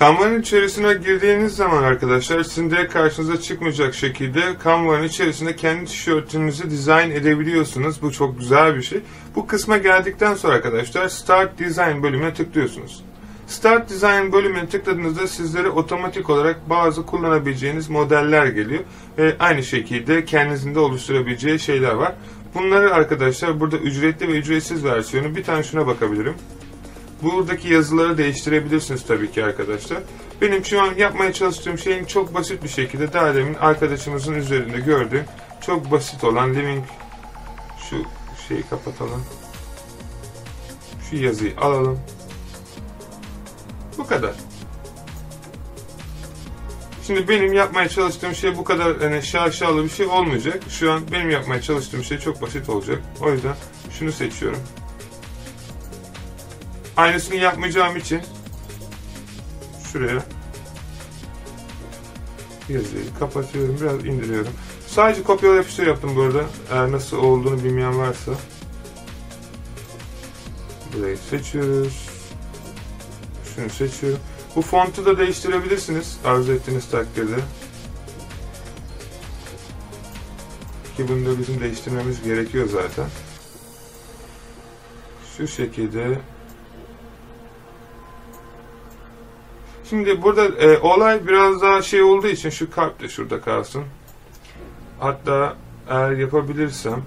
Canva'nın 0.00 0.40
içerisine 0.40 0.94
girdiğiniz 0.94 1.56
zaman 1.56 1.82
arkadaşlar 1.82 2.42
sizin 2.42 2.70
de 2.70 2.88
karşınıza 2.88 3.40
çıkmayacak 3.40 3.94
şekilde 3.94 4.40
Canva'nın 4.64 5.02
içerisinde 5.02 5.56
kendi 5.56 5.84
tişörtünüzü 5.84 6.70
dizayn 6.70 7.10
edebiliyorsunuz. 7.10 8.02
Bu 8.02 8.12
çok 8.12 8.38
güzel 8.38 8.76
bir 8.76 8.82
şey. 8.82 9.00
Bu 9.36 9.46
kısma 9.46 9.78
geldikten 9.78 10.34
sonra 10.34 10.54
arkadaşlar 10.54 11.08
Start 11.08 11.58
Design 11.58 12.02
bölümüne 12.02 12.34
tıklıyorsunuz. 12.34 13.04
Start 13.46 13.90
Design 13.90 14.32
bölümüne 14.32 14.68
tıkladığınızda 14.68 15.26
sizlere 15.26 15.68
otomatik 15.68 16.30
olarak 16.30 16.70
bazı 16.70 17.06
kullanabileceğiniz 17.06 17.88
modeller 17.88 18.46
geliyor. 18.46 18.82
Ve 19.18 19.36
aynı 19.38 19.62
şekilde 19.62 20.24
kendinizin 20.24 20.74
de 20.74 20.78
oluşturabileceği 20.78 21.58
şeyler 21.58 21.92
var. 21.92 22.14
Bunları 22.54 22.94
arkadaşlar 22.94 23.60
burada 23.60 23.76
ücretli 23.76 24.28
ve 24.28 24.32
ücretsiz 24.32 24.84
versiyonu 24.84 25.36
bir 25.36 25.44
tane 25.44 25.62
şuna 25.62 25.86
bakabilirim. 25.86 26.34
Buradaki 27.22 27.68
yazıları 27.68 28.18
değiştirebilirsiniz 28.18 29.06
tabii 29.06 29.30
ki 29.30 29.44
arkadaşlar. 29.44 29.98
Benim 30.40 30.64
şu 30.64 30.82
an 30.82 30.94
yapmaya 30.94 31.32
çalıştığım 31.32 31.78
şeyin 31.78 32.04
çok 32.04 32.34
basit 32.34 32.64
bir 32.64 32.68
şekilde 32.68 33.12
daha 33.12 33.34
demin 33.34 33.54
arkadaşımızın 33.54 34.34
üzerinde 34.34 34.80
gördüğüm 34.80 35.24
çok 35.60 35.90
basit 35.90 36.24
olan 36.24 36.54
living 36.54 36.84
şu 37.90 37.96
şeyi 38.48 38.62
kapatalım. 38.62 39.24
Şu 41.10 41.16
yazıyı 41.16 41.56
alalım. 41.60 42.00
Bu 43.98 44.06
kadar. 44.06 44.34
Şimdi 47.06 47.28
benim 47.28 47.52
yapmaya 47.52 47.88
çalıştığım 47.88 48.34
şey 48.34 48.56
bu 48.56 48.64
kadar 48.64 48.98
hani 48.98 49.22
şaşalı 49.22 49.84
bir 49.84 49.88
şey 49.88 50.06
olmayacak. 50.06 50.62
Şu 50.68 50.92
an 50.92 51.02
benim 51.12 51.30
yapmaya 51.30 51.62
çalıştığım 51.62 52.04
şey 52.04 52.18
çok 52.18 52.42
basit 52.42 52.68
olacak. 52.68 52.98
O 53.20 53.30
yüzden 53.30 53.56
şunu 53.98 54.12
seçiyorum. 54.12 54.60
Aynısını 56.98 57.36
yapmayacağım 57.36 57.96
için 57.96 58.20
şuraya 59.92 60.24
yazıyı 62.68 63.14
kapatıyorum. 63.18 63.76
Biraz 63.80 64.06
indiriyorum. 64.06 64.52
Sadece 64.86 65.22
kopyala 65.22 65.54
yapıştır 65.54 65.86
yaptım 65.86 66.16
bu. 66.16 66.42
Eğer 66.72 66.92
nasıl 66.92 67.16
olduğunu 67.16 67.64
bilmeyen 67.64 67.98
varsa. 67.98 68.32
Burayı 70.94 71.18
seçiyoruz. 71.30 72.08
Şunu 73.54 73.70
seçiyorum. 73.70 74.20
Bu 74.56 74.62
fontu 74.62 75.06
da 75.06 75.18
değiştirebilirsiniz 75.18 76.18
arzu 76.24 76.52
ettiğiniz 76.52 76.90
takdirde. 76.90 77.36
Ki 80.96 81.08
bunu 81.08 81.26
da 81.26 81.38
bizim 81.38 81.60
değiştirmemiz 81.60 82.22
gerekiyor 82.22 82.68
zaten. 82.68 83.06
Şu 85.36 85.48
şekilde 85.48 86.18
Şimdi 89.90 90.22
burada 90.22 90.44
e, 90.44 90.78
olay 90.78 91.26
biraz 91.26 91.62
daha 91.62 91.82
şey 91.82 92.02
olduğu 92.02 92.26
için 92.26 92.50
şu 92.50 92.70
kalp 92.70 93.00
de 93.00 93.08
şurada 93.08 93.40
kalsın. 93.40 93.84
Hatta 94.98 95.56
eğer 95.88 96.10
yapabilirsem 96.10 97.02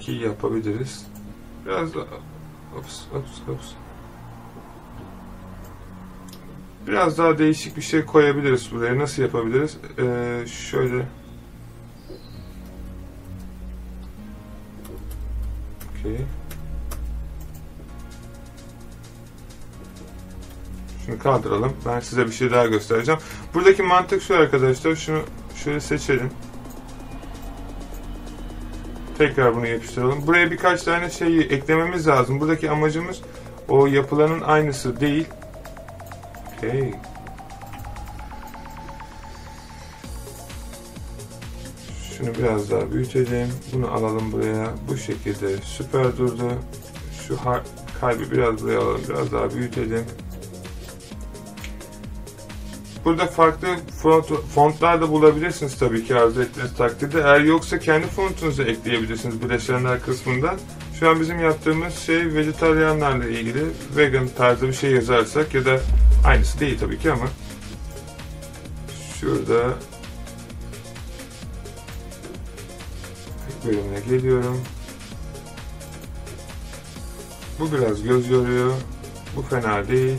ki 0.00 0.12
yapabiliriz. 0.12 1.06
Biraz 1.66 1.94
daha 1.94 2.04
ops, 2.78 3.00
ops, 3.14 3.48
ops. 3.48 3.66
Biraz 6.86 7.18
daha 7.18 7.38
değişik 7.38 7.76
bir 7.76 7.82
şey 7.82 8.04
koyabiliriz 8.04 8.72
buraya. 8.72 8.98
Nasıl 8.98 9.22
yapabiliriz? 9.22 9.78
Ee, 9.98 10.44
şöyle 10.46 11.06
Şunu 21.16 21.22
kaldıralım. 21.22 21.72
Ben 21.86 22.00
size 22.00 22.26
bir 22.26 22.32
şey 22.32 22.50
daha 22.50 22.66
göstereceğim. 22.66 23.20
Buradaki 23.54 23.82
mantık 23.82 24.22
şu 24.22 24.36
arkadaşlar. 24.36 24.96
Şunu 24.96 25.20
şöyle 25.64 25.80
seçelim. 25.80 26.30
Tekrar 29.18 29.56
bunu 29.56 29.66
yapıştıralım. 29.66 30.26
Buraya 30.26 30.50
birkaç 30.50 30.82
tane 30.82 31.10
şey 31.10 31.38
eklememiz 31.38 32.06
lazım. 32.08 32.40
Buradaki 32.40 32.70
amacımız 32.70 33.20
o 33.68 33.86
yapılanın 33.86 34.40
aynısı 34.40 35.00
değil. 35.00 35.26
Okey. 36.56 36.94
Şunu 42.16 42.34
biraz 42.34 42.70
daha 42.70 42.92
büyütelim. 42.92 43.48
Bunu 43.72 43.92
alalım 43.92 44.32
buraya. 44.32 44.74
Bu 44.88 44.96
şekilde 44.96 45.56
süper 45.56 46.16
durdu. 46.16 46.52
Şu 47.28 47.38
kalbi 48.00 48.30
biraz 48.30 48.62
buraya 48.62 48.78
alalım. 48.78 49.00
Biraz 49.08 49.32
daha 49.32 49.54
büyütelim. 49.54 50.04
Burada 53.06 53.26
farklı 53.26 53.68
font, 54.02 54.26
fontlar 54.54 55.00
da 55.00 55.10
bulabilirsiniz 55.10 55.78
tabii 55.78 56.04
ki 56.04 56.16
arzu 56.16 56.42
ettiğiniz 56.42 56.74
takdirde. 56.76 57.20
Eğer 57.20 57.40
yoksa 57.40 57.78
kendi 57.78 58.06
fontunuzu 58.06 58.62
ekleyebilirsiniz 58.62 59.42
bileşenler 59.42 60.02
kısmından. 60.02 60.58
Şu 61.00 61.10
an 61.10 61.20
bizim 61.20 61.40
yaptığımız 61.40 61.98
şey 61.98 62.34
vejetaryenlerle 62.34 63.30
ilgili 63.30 63.64
vegan 63.96 64.28
tarzı 64.28 64.68
bir 64.68 64.72
şey 64.72 64.90
yazarsak 64.90 65.54
ya 65.54 65.64
da 65.64 65.80
aynısı 66.24 66.60
değil 66.60 66.78
tabii 66.80 66.98
ki 66.98 67.12
ama 67.12 67.26
şurada 69.20 69.74
bölümüne 73.66 74.00
geliyorum. 74.08 74.60
Bu 77.60 77.72
biraz 77.72 78.02
göz 78.02 78.30
yoruyor. 78.30 78.72
Bu 79.36 79.42
fena 79.42 79.88
değil. 79.88 80.18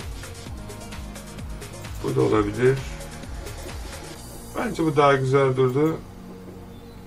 Bu 2.03 2.15
da 2.15 2.21
olabilir. 2.21 2.77
Bence 4.57 4.83
bu 4.83 4.95
daha 4.95 5.15
güzel 5.15 5.55
durdu. 5.57 5.97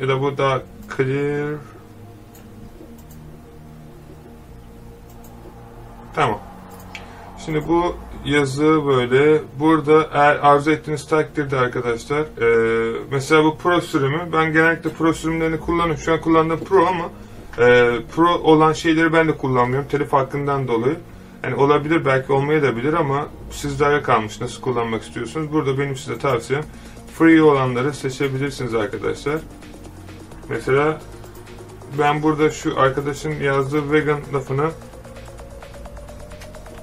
Ya 0.01 0.09
da 0.09 0.23
bu 0.23 0.39
daha 0.39 0.63
clear. 0.97 1.55
Tamam. 6.15 6.39
Şimdi 7.45 7.69
bu 7.69 7.95
yazı 8.25 8.87
böyle. 8.87 9.43
Burada 9.59 10.09
eğer 10.13 10.37
arzu 10.37 10.71
ettiğiniz 10.71 11.07
takdirde 11.07 11.57
arkadaşlar 11.57 12.21
e, 12.21 12.97
mesela 13.11 13.45
bu 13.45 13.57
Pro 13.59 13.81
sürümü 13.81 14.29
ben 14.33 14.53
genellikle 14.53 14.91
Pro 14.91 15.13
sürümlerini 15.13 15.61
kullanıyorum. 15.61 16.03
Şu 16.03 16.13
an 16.13 16.21
kullandığım 16.21 16.61
Pro 16.61 16.87
ama 16.87 17.11
e, 17.59 17.91
Pro 18.17 18.29
olan 18.29 18.73
şeyleri 18.73 19.13
ben 19.13 19.29
de 19.29 19.37
kullanmıyorum. 19.37 19.89
Telif 19.89 20.13
hakkından 20.13 20.69
dolayı. 20.69 20.97
Yani 21.45 21.55
olabilir 21.55 22.05
belki 22.05 22.33
olmayabilir 22.33 22.93
ama 22.93 23.29
sizlere 23.51 24.03
kalmış 24.03 24.41
nasıl 24.41 24.61
kullanmak 24.61 25.03
istiyorsunuz. 25.03 25.53
Burada 25.53 25.79
benim 25.79 25.97
size 25.97 26.19
tavsiyem 26.19 26.65
free 27.19 27.43
olanları 27.43 27.93
seçebilirsiniz 27.95 28.75
arkadaşlar. 28.75 29.41
Mesela 30.49 31.01
ben 31.99 32.23
burada 32.23 32.51
şu 32.51 32.81
arkadaşın 32.81 33.31
yazdığı 33.41 33.93
vegan 33.93 34.21
lafını 34.35 34.71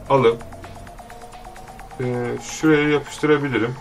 alıp 0.10 0.44
e, 2.00 2.38
şuraya 2.44 2.90
yapıştırabilirim. 2.90 3.76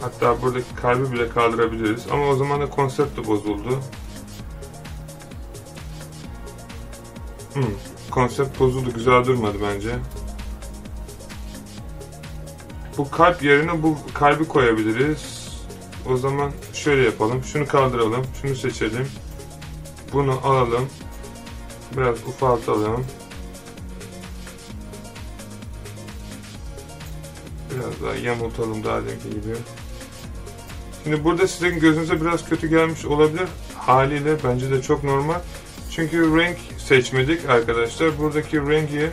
Hatta 0.00 0.42
buradaki 0.42 0.74
kalbi 0.74 1.12
bile 1.12 1.28
kaldırabiliriz. 1.28 2.06
Ama 2.12 2.26
o 2.26 2.36
zaman 2.36 2.60
da 2.60 2.70
konsept 2.70 3.18
de 3.18 3.26
bozuldu. 3.26 3.80
Hmm 7.54 7.95
konsept 8.16 8.60
bozuldu. 8.60 8.92
Güzel 8.94 9.24
durmadı 9.24 9.58
bence. 9.62 9.96
Bu 12.98 13.10
kalp 13.10 13.42
yerine 13.42 13.82
bu 13.82 13.98
kalbi 14.14 14.48
koyabiliriz. 14.48 15.48
O 16.08 16.16
zaman 16.16 16.52
şöyle 16.72 17.02
yapalım. 17.02 17.44
Şunu 17.44 17.66
kaldıralım. 17.66 18.26
Şunu 18.42 18.54
seçelim. 18.54 19.08
Bunu 20.12 20.40
alalım. 20.44 20.88
Biraz 21.96 22.18
ufaltalım. 22.26 23.06
Biraz 27.70 28.02
daha 28.02 28.14
yamultalım 28.14 28.84
daha 28.84 28.96
deminki 28.96 29.30
gibi. 29.30 29.56
Şimdi 31.04 31.24
burada 31.24 31.48
sizin 31.48 31.80
gözünüze 31.80 32.20
biraz 32.20 32.48
kötü 32.48 32.68
gelmiş 32.68 33.04
olabilir. 33.04 33.48
Haliyle 33.78 34.36
bence 34.44 34.70
de 34.70 34.82
çok 34.82 35.04
normal. 35.04 35.40
Çünkü 35.90 36.36
renk 36.36 36.58
seçmedik 36.86 37.50
arkadaşlar. 37.50 38.18
Buradaki 38.18 38.60
rengi 38.60 39.10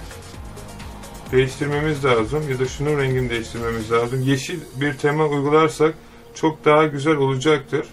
değiştirmemiz 1.32 2.06
lazım 2.06 2.50
ya 2.50 2.60
da 2.60 2.65
şunun 2.65 3.00
rengini 3.00 3.30
değiştirmemiz 3.30 3.92
lazım. 3.92 4.22
Yeşil 4.22 4.60
bir 4.75 4.94
tema 4.94 5.25
uygularsak 5.25 5.94
çok 6.36 6.65
daha 6.65 6.86
güzel 6.86 7.15
olacaktır. 7.15 7.88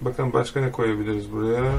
Bakın 0.00 0.32
başka 0.32 0.60
ne 0.60 0.72
koyabiliriz 0.72 1.32
buraya. 1.32 1.72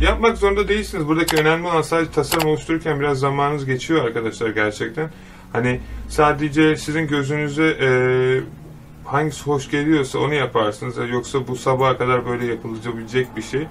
Yapmak 0.00 0.38
zorunda 0.38 0.68
değilsiniz. 0.68 1.08
Buradaki 1.08 1.36
önemli 1.36 1.66
olan 1.66 1.82
sadece 1.82 2.10
tasarım 2.10 2.48
oluştururken 2.48 3.00
biraz 3.00 3.18
zamanınız 3.18 3.64
geçiyor 3.64 4.04
arkadaşlar 4.04 4.50
gerçekten. 4.50 5.10
Hani 5.52 5.80
sadece 6.08 6.76
sizin 6.76 7.06
gözünüze 7.06 7.66
e, 7.80 7.88
hangisi 9.04 9.44
hoş 9.44 9.70
geliyorsa 9.70 10.18
onu 10.18 10.34
yaparsınız. 10.34 10.96
Yoksa 11.10 11.48
bu 11.48 11.56
sabaha 11.56 11.98
kadar 11.98 12.26
böyle 12.26 12.46
yapılabilecek 12.46 13.36
bir 13.36 13.42
şey. 13.42 13.66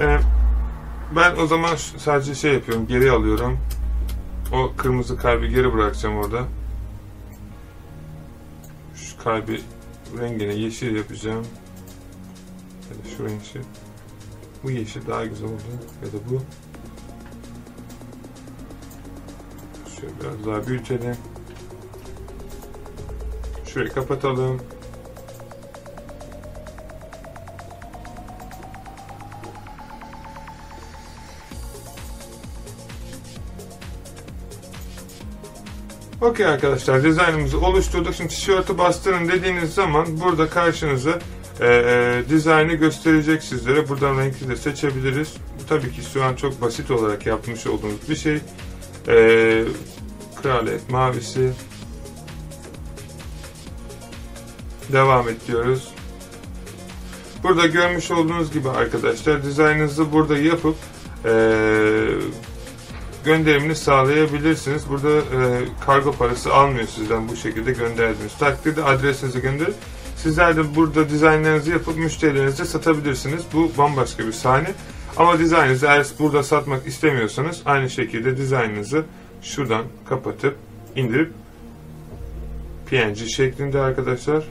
Ee, 0.00 0.18
ben 1.16 1.36
o 1.36 1.46
zaman 1.46 1.76
sadece 1.76 2.34
şey 2.34 2.54
yapıyorum. 2.54 2.86
Geri 2.86 3.10
alıyorum. 3.10 3.58
O 4.52 4.72
kırmızı 4.76 5.16
kalbi 5.16 5.48
geri 5.48 5.72
bırakacağım 5.72 6.16
orada. 6.16 6.42
Şu 8.94 9.18
kalbi 9.18 9.60
rengini 10.20 10.60
yeşil 10.60 10.96
yapacağım. 10.96 11.46
Ya 12.90 13.04
da 13.04 13.16
şu 13.16 13.44
şey. 13.52 13.62
Bu 14.62 14.70
yeşil 14.70 15.06
daha 15.06 15.26
güzel 15.26 15.48
oldu. 15.48 15.62
Ya 16.02 16.08
da 16.08 16.16
bu. 16.30 16.42
Şöyle 20.00 20.12
biraz 20.20 20.46
daha 20.46 20.66
büyütelim. 20.66 21.16
Şurayı 23.66 23.90
kapatalım. 23.90 24.60
Okey 36.24 36.46
arkadaşlar 36.46 37.04
dizaynımızı 37.04 37.60
oluşturduk. 37.60 38.14
Şimdi 38.14 38.28
tişörtü 38.28 38.78
bastırın 38.78 39.28
dediğiniz 39.28 39.74
zaman 39.74 40.20
burada 40.20 40.48
karşınıza 40.48 41.18
e, 41.60 41.66
e, 41.66 42.22
dizaynı 42.28 42.74
gösterecek 42.74 43.42
sizlere. 43.42 43.88
Buradan 43.88 44.18
renkli 44.18 44.48
de 44.48 44.56
seçebiliriz. 44.56 45.34
Bu 45.60 45.66
tabii 45.66 45.92
ki 45.92 46.00
şu 46.12 46.24
an 46.24 46.34
çok 46.34 46.60
basit 46.60 46.90
olarak 46.90 47.26
yapmış 47.26 47.66
olduğumuz 47.66 48.08
bir 48.08 48.16
şey. 48.16 48.34
E, 49.08 49.64
kraliyet 50.42 50.90
mavisi. 50.90 51.52
Devam 54.92 55.28
et 55.28 55.46
diyoruz. 55.46 55.88
Burada 57.42 57.66
görmüş 57.66 58.10
olduğunuz 58.10 58.52
gibi 58.52 58.70
arkadaşlar 58.70 59.42
dizaynınızı 59.42 60.12
burada 60.12 60.38
yapıp 60.38 60.76
e, 61.24 61.32
gönderimini 63.24 63.76
sağlayabilirsiniz. 63.76 64.88
Burada 64.88 65.18
e, 65.18 65.64
kargo 65.86 66.12
parası 66.12 66.54
almıyor 66.54 66.86
sizden 66.86 67.28
bu 67.28 67.36
şekilde 67.36 67.72
gönderdiğiniz 67.72 68.38
takdirde 68.38 68.84
adresinizi 68.84 69.40
gönderip 69.40 69.74
sizler 70.16 70.56
de 70.56 70.76
burada 70.76 71.08
dizaynlarınızı 71.08 71.70
yapıp 71.70 71.96
müşterilerinize 71.96 72.64
satabilirsiniz. 72.64 73.42
Bu 73.52 73.70
bambaşka 73.78 74.26
bir 74.26 74.32
sahne. 74.32 74.68
Ama 75.16 75.38
dizaynınızı 75.38 75.86
eğer 75.86 76.06
burada 76.18 76.42
satmak 76.42 76.86
istemiyorsanız 76.86 77.62
aynı 77.64 77.90
şekilde 77.90 78.36
dizaynınızı 78.36 79.04
şuradan 79.42 79.84
kapatıp 80.08 80.56
indirip 80.96 81.32
PNG 82.90 83.16
şeklinde 83.16 83.80
arkadaşlar 83.80 84.44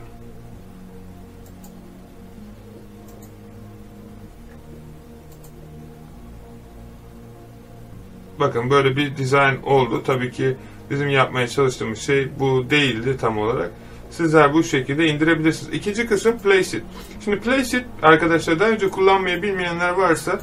Bakın 8.44 8.70
böyle 8.70 8.96
bir 8.96 9.18
dizayn 9.18 9.62
oldu. 9.66 10.04
Tabii 10.06 10.32
ki 10.32 10.56
bizim 10.90 11.10
yapmaya 11.10 11.48
çalıştığımız 11.48 12.00
şey 12.00 12.28
bu 12.40 12.70
değildi 12.70 13.18
tam 13.22 13.38
olarak. 13.38 13.72
Sizler 14.12 14.54
bu 14.54 14.64
şekilde 14.64 15.08
indirebilirsiniz. 15.08 15.74
İkinci 15.74 16.08
kısım 16.08 16.38
Placeit. 16.38 16.84
Şimdi 17.24 17.40
Placeit 17.40 17.86
arkadaşlar 18.02 18.60
daha 18.60 18.70
önce 18.70 18.90
kullanmayı 18.90 19.42
bilmeyenler 19.42 19.90
varsa 19.90 20.40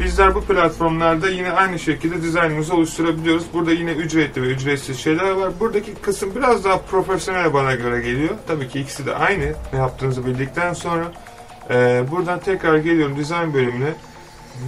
bizler 0.00 0.34
bu 0.34 0.40
platformlarda 0.40 1.28
yine 1.28 1.52
aynı 1.52 1.78
şekilde 1.78 2.22
dizaynımızı 2.22 2.74
oluşturabiliyoruz. 2.74 3.44
Burada 3.52 3.72
yine 3.72 3.92
ücretli 3.92 4.42
ve 4.42 4.46
ücretsiz 4.46 4.98
şeyler 4.98 5.30
var. 5.30 5.52
Buradaki 5.60 5.94
kısım 5.94 6.34
biraz 6.36 6.64
daha 6.64 6.78
profesyonel 6.78 7.54
bana 7.54 7.74
göre 7.74 8.00
geliyor. 8.00 8.34
Tabii 8.46 8.68
ki 8.68 8.80
ikisi 8.80 9.06
de 9.06 9.14
aynı 9.14 9.52
ne 9.72 9.78
yaptığınızı 9.78 10.26
bildikten 10.26 10.72
sonra. 10.72 11.12
Ee, 11.70 12.04
buradan 12.10 12.40
tekrar 12.40 12.76
geliyorum 12.76 13.16
design 13.18 13.54
bölümüne 13.54 13.92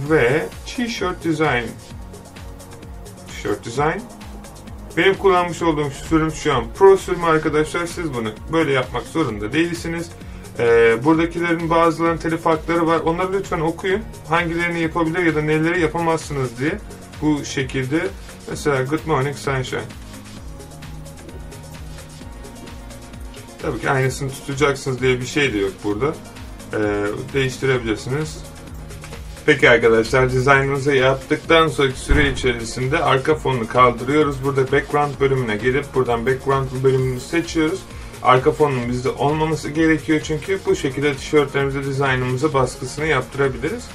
ve 0.09 0.45
t-shirt 0.65 1.23
design 1.23 1.63
t-shirt 3.47 3.65
design 3.65 4.01
benim 4.97 5.15
kullanmış 5.15 5.61
olduğum 5.61 5.91
sürüm 5.91 6.31
şu 6.31 6.53
an 6.53 6.63
Pro 6.77 6.97
sürümü 6.97 7.25
arkadaşlar. 7.25 7.85
Siz 7.85 8.13
bunu 8.13 8.29
böyle 8.51 8.71
yapmak 8.71 9.03
zorunda 9.03 9.53
değilsiniz. 9.53 10.09
Ee, 10.59 10.97
buradakilerin 11.03 11.69
bazılarının 11.69 12.17
telif 12.17 12.45
hakları 12.45 12.87
var. 12.87 12.99
Onları 12.99 13.33
lütfen 13.33 13.59
okuyun. 13.59 14.01
Hangilerini 14.29 14.79
yapabilir 14.79 15.25
ya 15.25 15.35
da 15.35 15.41
neleri 15.41 15.81
yapamazsınız 15.81 16.59
diye. 16.59 16.77
Bu 17.21 17.45
şekilde 17.45 18.07
mesela 18.49 18.83
Good 18.83 19.05
Morning 19.05 19.35
Sunshine. 19.35 19.81
Tabii 23.61 23.79
ki 23.79 23.89
aynısını 23.89 24.29
tutacaksınız 24.29 25.01
diye 25.01 25.19
bir 25.19 25.25
şey 25.25 25.53
de 25.53 25.57
yok 25.57 25.73
burada. 25.83 26.15
Ee, 26.73 27.05
değiştirebilirsiniz. 27.33 28.46
Peki 29.47 29.69
arkadaşlar 29.69 30.31
dizaynımızı 30.31 30.93
yaptıktan 30.93 31.67
sonraki 31.67 31.99
süre 31.99 32.31
içerisinde 32.31 32.97
arka 32.99 33.35
fonunu 33.35 33.67
kaldırıyoruz. 33.67 34.43
Burada 34.43 34.71
background 34.71 35.19
bölümüne 35.19 35.57
gelip 35.57 35.85
buradan 35.95 36.25
background 36.25 36.67
bölümünü 36.83 37.19
seçiyoruz. 37.19 37.79
Arka 38.23 38.51
fonun 38.51 38.89
bizde 38.89 39.09
olmaması 39.09 39.69
gerekiyor 39.69 40.21
çünkü 40.23 40.59
bu 40.65 40.75
şekilde 40.75 41.13
tişörtlerimize 41.13 41.83
dizaynımıza 41.83 42.53
baskısını 42.53 43.05
yaptırabiliriz. 43.05 43.85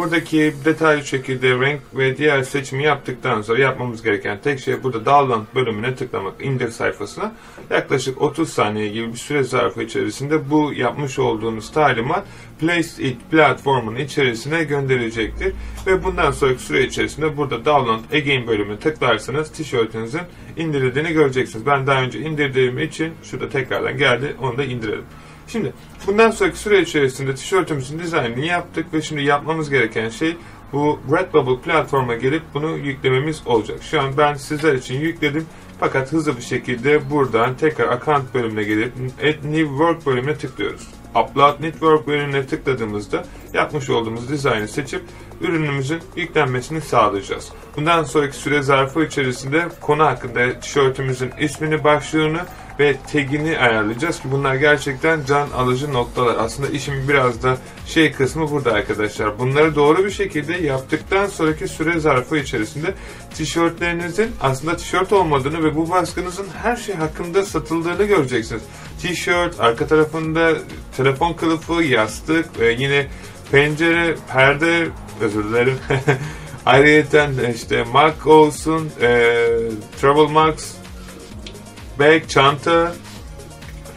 Buradaki 0.00 0.54
detaylı 0.64 1.04
şekilde 1.04 1.60
renk 1.60 1.80
ve 1.94 2.16
diğer 2.16 2.42
seçimi 2.42 2.82
yaptıktan 2.84 3.42
sonra 3.42 3.60
yapmamız 3.60 4.02
gereken 4.02 4.38
tek 4.44 4.60
şey 4.60 4.82
burada 4.82 5.04
download 5.04 5.44
bölümüne 5.54 5.94
tıklamak 5.94 6.44
indir 6.44 6.70
sayfasına. 6.70 7.32
Yaklaşık 7.70 8.22
30 8.22 8.48
saniye 8.48 8.88
gibi 8.88 9.12
bir 9.12 9.18
süre 9.18 9.44
zarfı 9.44 9.82
içerisinde 9.82 10.50
bu 10.50 10.72
yapmış 10.72 11.18
olduğunuz 11.18 11.72
talimat 11.72 12.26
Place 12.60 13.02
It 13.02 13.30
platformun 13.30 13.96
içerisine 13.96 14.64
gönderilecektir. 14.64 15.52
Ve 15.86 16.04
bundan 16.04 16.30
sonraki 16.30 16.62
süre 16.62 16.84
içerisinde 16.84 17.36
burada 17.36 17.64
Download 17.64 18.12
Again 18.12 18.46
bölümüne 18.46 18.78
tıklarsanız 18.78 19.52
tişörtünüzün 19.52 20.22
indirildiğini 20.56 21.12
göreceksiniz. 21.12 21.66
Ben 21.66 21.86
daha 21.86 22.02
önce 22.02 22.20
indirdiğim 22.20 22.78
için 22.78 23.12
şurada 23.22 23.48
tekrardan 23.48 23.96
geldi 23.96 24.36
onu 24.42 24.58
da 24.58 24.64
indirelim. 24.64 25.04
Şimdi 25.52 25.72
bundan 26.06 26.30
sonraki 26.30 26.58
süre 26.58 26.80
içerisinde 26.80 27.34
tişörtümüzün 27.34 27.98
dizaynını 27.98 28.44
yaptık 28.44 28.94
ve 28.94 29.02
şimdi 29.02 29.22
yapmamız 29.22 29.70
gereken 29.70 30.08
şey 30.08 30.36
bu 30.72 30.98
Redbubble 31.12 31.60
platforma 31.60 32.14
gelip 32.14 32.42
bunu 32.54 32.76
yüklememiz 32.76 33.42
olacak. 33.46 33.78
Şu 33.82 34.00
an 34.00 34.16
ben 34.18 34.34
sizler 34.34 34.74
için 34.74 35.00
yükledim. 35.00 35.46
Fakat 35.80 36.12
hızlı 36.12 36.36
bir 36.36 36.42
şekilde 36.42 37.10
buradan 37.10 37.56
tekrar 37.56 37.88
account 37.88 38.34
bölümüne 38.34 38.62
gelip 38.62 38.92
Add 39.18 39.44
New 39.44 39.68
Work 39.68 40.06
bölümüne 40.06 40.36
tıklıyoruz. 40.36 40.88
Upload 41.10 41.62
Network 41.62 42.06
bölümüne 42.06 42.46
tıkladığımızda 42.46 43.24
yapmış 43.54 43.90
olduğumuz 43.90 44.28
dizaynı 44.28 44.68
seçip 44.68 45.02
ürünümüzün 45.40 46.00
yüklenmesini 46.16 46.80
sağlayacağız. 46.80 47.48
Bundan 47.76 48.04
sonraki 48.04 48.36
süre 48.36 48.62
zarfı 48.62 49.04
içerisinde 49.04 49.68
konu 49.80 50.04
hakkında 50.04 50.60
tişörtümüzün 50.60 51.30
ismini, 51.40 51.84
başlığını 51.84 52.40
ve 52.80 52.96
tagini 53.12 53.58
ayarlayacağız 53.58 54.20
ki 54.20 54.28
bunlar 54.32 54.54
gerçekten 54.54 55.24
can 55.24 55.50
alıcı 55.50 55.92
noktalar. 55.92 56.36
Aslında 56.38 56.68
işin 56.68 57.08
biraz 57.08 57.42
da 57.42 57.56
şey 57.86 58.12
kısmı 58.12 58.50
burada 58.50 58.72
arkadaşlar. 58.72 59.38
Bunları 59.38 59.74
doğru 59.74 60.04
bir 60.04 60.10
şekilde 60.10 60.54
yaptıktan 60.54 61.26
sonraki 61.26 61.68
süre 61.68 62.00
zarfı 62.00 62.36
içerisinde 62.36 62.94
tişörtlerinizin 63.34 64.30
aslında 64.40 64.76
tişört 64.76 65.12
olmadığını 65.12 65.64
ve 65.64 65.76
bu 65.76 65.90
baskınızın 65.90 66.46
her 66.62 66.76
şey 66.76 66.94
hakkında 66.94 67.44
satıldığını 67.44 68.04
göreceksiniz. 68.04 68.62
Tişört, 69.02 69.60
arka 69.60 69.86
tarafında 69.86 70.52
telefon 70.96 71.32
kılıfı, 71.32 71.82
yastık 71.82 72.60
ve 72.60 72.72
yine 72.72 73.06
pencere, 73.52 74.16
perde, 74.32 74.88
özür 75.20 75.44
dilerim. 75.44 75.78
Ayrıyeten 76.66 77.32
işte 77.54 77.84
Mac 77.84 78.30
olsun, 78.30 78.90
e, 79.00 79.36
Travel 80.00 80.30
Max, 80.30 80.72
bag, 81.98 82.28
çanta, 82.28 82.94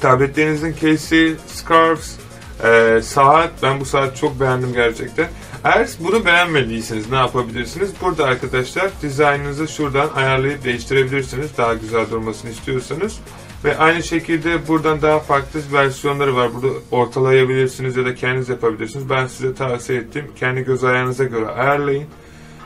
tabletlerinizin 0.02 0.76
case'i, 0.82 1.36
scarves, 1.48 2.16
e, 2.64 3.02
saat. 3.02 3.52
Ben 3.64 3.80
bu 3.80 3.86
saat 3.86 4.18
çok 4.18 4.40
beğendim 4.40 4.74
gerçekten. 4.74 5.28
Eğer 5.64 5.90
bunu 6.00 6.26
beğenmediyseniz 6.26 7.10
ne 7.10 7.16
yapabilirsiniz? 7.18 7.92
Burada 8.02 8.26
arkadaşlar 8.26 8.90
dizaynınızı 9.02 9.68
şuradan 9.68 10.10
ayarlayıp 10.16 10.64
değiştirebilirsiniz. 10.64 11.58
Daha 11.58 11.74
güzel 11.74 12.10
durmasını 12.12 12.52
istiyorsanız. 12.52 13.20
Ve 13.66 13.78
aynı 13.78 14.04
şekilde 14.04 14.68
buradan 14.68 15.02
daha 15.02 15.20
farklı 15.20 15.60
versiyonları 15.74 16.36
var. 16.36 16.54
Burada 16.54 16.68
ortalayabilirsiniz 16.92 17.98
ya 17.98 18.06
da 18.06 18.16
kendiniz 18.16 18.50
yapabilirsiniz. 18.50 19.10
Ben 19.10 19.28
size 19.28 19.54
tavsiye 19.54 20.00
ettim. 20.00 20.26
Kendi 20.36 20.64
göz 20.64 20.84
ayarınıza 20.84 21.24
göre 21.24 21.48
ayarlayın. 21.48 22.08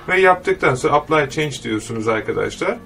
Ve 0.09 0.21
yaptıktan 0.21 0.75
sonra 0.75 0.93
apply 0.93 1.29
change 1.29 1.63
diyorsunuz 1.63 2.07
arkadaşlar. 2.07 2.77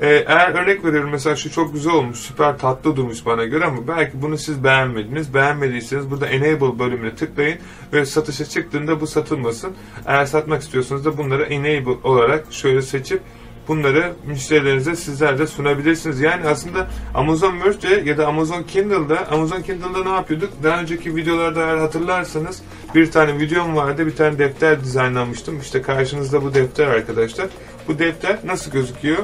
Ee, 0.00 0.24
eğer 0.26 0.62
örnek 0.62 0.84
veriyorum 0.84 1.10
mesela 1.12 1.36
şu 1.36 1.52
çok 1.52 1.72
güzel 1.72 1.92
olmuş, 1.92 2.18
süper 2.18 2.58
tatlı 2.58 2.96
durmuş 2.96 3.26
bana 3.26 3.44
göre 3.44 3.64
ama 3.64 3.88
belki 3.88 4.22
bunu 4.22 4.38
siz 4.38 4.64
beğenmediniz. 4.64 5.34
Beğenmediyseniz 5.34 6.10
burada 6.10 6.26
enable 6.26 6.78
bölümüne 6.78 7.14
tıklayın 7.14 7.58
ve 7.92 8.06
satışa 8.06 8.44
çıktığında 8.44 9.00
bu 9.00 9.06
satılmasın. 9.06 9.72
Eğer 10.06 10.26
satmak 10.26 10.62
istiyorsanız 10.62 11.04
da 11.04 11.18
bunları 11.18 11.42
enable 11.42 12.08
olarak 12.08 12.44
şöyle 12.50 12.82
seçip 12.82 13.20
bunları 13.68 14.12
müşterilerinize 14.26 14.96
sizler 14.96 15.38
de 15.38 15.46
sunabilirsiniz. 15.46 16.20
Yani 16.20 16.48
aslında 16.48 16.88
Amazon 17.14 17.54
Merch'te 17.54 18.02
ya 18.04 18.18
da 18.18 18.26
Amazon 18.26 18.62
Kindle'da 18.62 19.30
Amazon 19.30 19.62
Kindle'da 19.62 20.04
ne 20.04 20.14
yapıyorduk? 20.14 20.50
Daha 20.62 20.80
önceki 20.80 21.16
videolarda 21.16 21.60
eğer 21.60 21.76
hatırlarsanız 21.76 22.62
bir 22.94 23.10
tane 23.10 23.38
videom 23.38 23.76
vardı. 23.76 24.06
Bir 24.06 24.16
tane 24.16 24.38
defter 24.38 24.84
dizaynlamıştım. 24.84 25.60
İşte 25.60 25.82
karşınızda 25.82 26.42
bu 26.42 26.54
defter 26.54 26.86
arkadaşlar. 26.86 27.46
Bu 27.88 27.98
defter 27.98 28.38
nasıl 28.44 28.70
gözüküyor? 28.70 29.18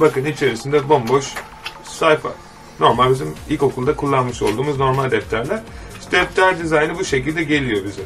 Bakın 0.00 0.24
içerisinde 0.24 0.88
bomboş 0.88 1.34
sayfa. 1.84 2.28
Normal 2.80 3.10
bizim 3.10 3.34
ilkokulda 3.50 3.96
kullanmış 3.96 4.42
olduğumuz 4.42 4.78
normal 4.78 5.10
defterler. 5.10 5.60
İşte 6.00 6.12
defter 6.12 6.58
dizaynı 6.58 6.98
bu 6.98 7.04
şekilde 7.04 7.44
geliyor 7.44 7.84
bize. 7.84 8.02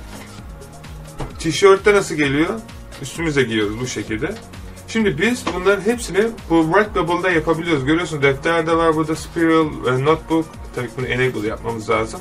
Tişörtte 1.39 1.95
nasıl 1.95 2.15
geliyor? 2.15 2.61
Üstümüze 3.03 3.43
giyiyoruz 3.43 3.81
bu 3.81 3.87
şekilde. 3.87 4.35
Şimdi 4.89 5.19
biz 5.19 5.45
bunların 5.55 5.81
hepsini 5.81 6.29
bu 6.51 6.73
Redbubble'da 6.77 7.31
yapabiliyoruz. 7.31 7.85
Görüyorsun 7.85 8.23
defterde 8.23 8.77
var 8.77 8.97
burada 8.97 9.17
Spiral, 9.17 9.67
e, 9.87 10.05
Notebook. 10.05 10.47
Tabii 10.75 10.89
bunu 10.99 11.07
enable 11.07 11.49
yapmamız 11.49 11.91
lazım. 11.91 12.21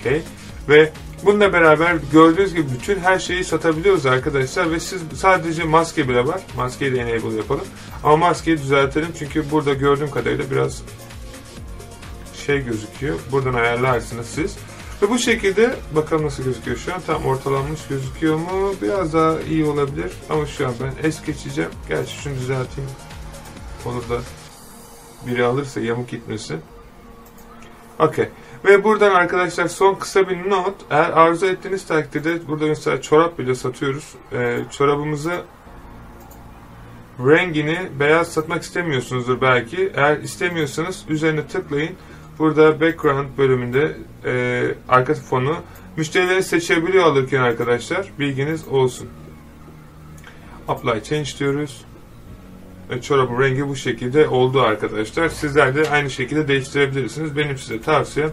Okay. 0.00 0.22
Ve 0.68 0.92
bununla 1.24 1.52
beraber 1.52 1.96
gördüğünüz 2.12 2.54
gibi 2.54 2.66
bütün 2.72 3.00
her 3.00 3.18
şeyi 3.18 3.44
satabiliyoruz 3.44 4.06
arkadaşlar 4.06 4.70
ve 4.70 4.80
siz 4.80 5.02
sadece 5.16 5.64
maske 5.64 6.08
bile 6.08 6.26
var. 6.26 6.40
Maskeyi 6.56 6.92
de 6.92 7.00
enable 7.00 7.36
yapalım. 7.36 7.66
Ama 8.04 8.16
maskeyi 8.16 8.58
düzeltelim 8.58 9.08
çünkü 9.18 9.50
burada 9.50 9.74
gördüğüm 9.74 10.10
kadarıyla 10.10 10.50
biraz 10.50 10.82
şey 12.46 12.64
gözüküyor. 12.64 13.18
Buradan 13.32 13.54
ayarlarsınız 13.54 14.26
siz. 14.26 14.56
Ve 15.02 15.10
bu 15.10 15.18
şekilde 15.18 15.74
bakalım 15.96 16.26
nasıl 16.26 16.44
gözüküyor 16.44 16.76
şu 16.76 16.94
an. 16.94 17.00
Tam 17.06 17.26
ortalanmış 17.26 17.86
gözüküyor 17.88 18.36
mu? 18.36 18.74
Biraz 18.82 19.14
daha 19.14 19.40
iyi 19.40 19.64
olabilir. 19.64 20.12
Ama 20.30 20.46
şu 20.46 20.66
an 20.66 20.74
ben 20.80 21.08
es 21.08 21.24
geçeceğim. 21.24 21.70
Gerçi 21.88 22.12
şunu 22.12 22.34
düzelteyim. 22.34 22.90
Onu 23.86 24.00
da 24.08 24.20
biri 25.26 25.44
alırsa 25.44 25.80
yamuk 25.80 26.08
gitmesin. 26.08 26.60
Okey. 27.98 28.28
Ve 28.64 28.84
buradan 28.84 29.14
arkadaşlar 29.14 29.68
son 29.68 29.94
kısa 29.94 30.28
bir 30.28 30.50
not. 30.50 30.74
Eğer 30.90 31.10
arzu 31.10 31.46
ettiğiniz 31.46 31.86
takdirde 31.86 32.48
burada 32.48 32.66
mesela 32.66 33.02
çorap 33.02 33.38
bile 33.38 33.54
satıyoruz. 33.54 34.14
Ee, 34.32 34.58
çorabımızı 34.70 35.42
rengini 37.18 37.78
beyaz 38.00 38.32
satmak 38.32 38.62
istemiyorsunuzdur 38.62 39.40
belki. 39.40 39.92
Eğer 39.94 40.16
istemiyorsanız 40.16 41.04
üzerine 41.08 41.46
tıklayın. 41.46 41.96
Burada 42.40 42.80
background 42.80 43.26
bölümünde 43.38 43.96
e, 44.24 44.74
arka 44.88 45.14
fonu 45.14 45.56
müşterileri 45.96 46.42
seçebiliyor 46.42 47.04
alırken 47.04 47.40
arkadaşlar. 47.40 48.06
Bilginiz 48.18 48.68
olsun. 48.68 49.08
Apply 50.68 51.02
change 51.02 51.30
diyoruz. 51.38 51.84
Ve 52.90 53.02
çorabın 53.02 53.42
rengi 53.42 53.68
bu 53.68 53.76
şekilde 53.76 54.28
oldu 54.28 54.60
arkadaşlar. 54.60 55.28
Sizler 55.28 55.74
de 55.74 55.90
aynı 55.90 56.10
şekilde 56.10 56.48
değiştirebilirsiniz. 56.48 57.36
Benim 57.36 57.58
size 57.58 57.80
tavsiyem 57.80 58.30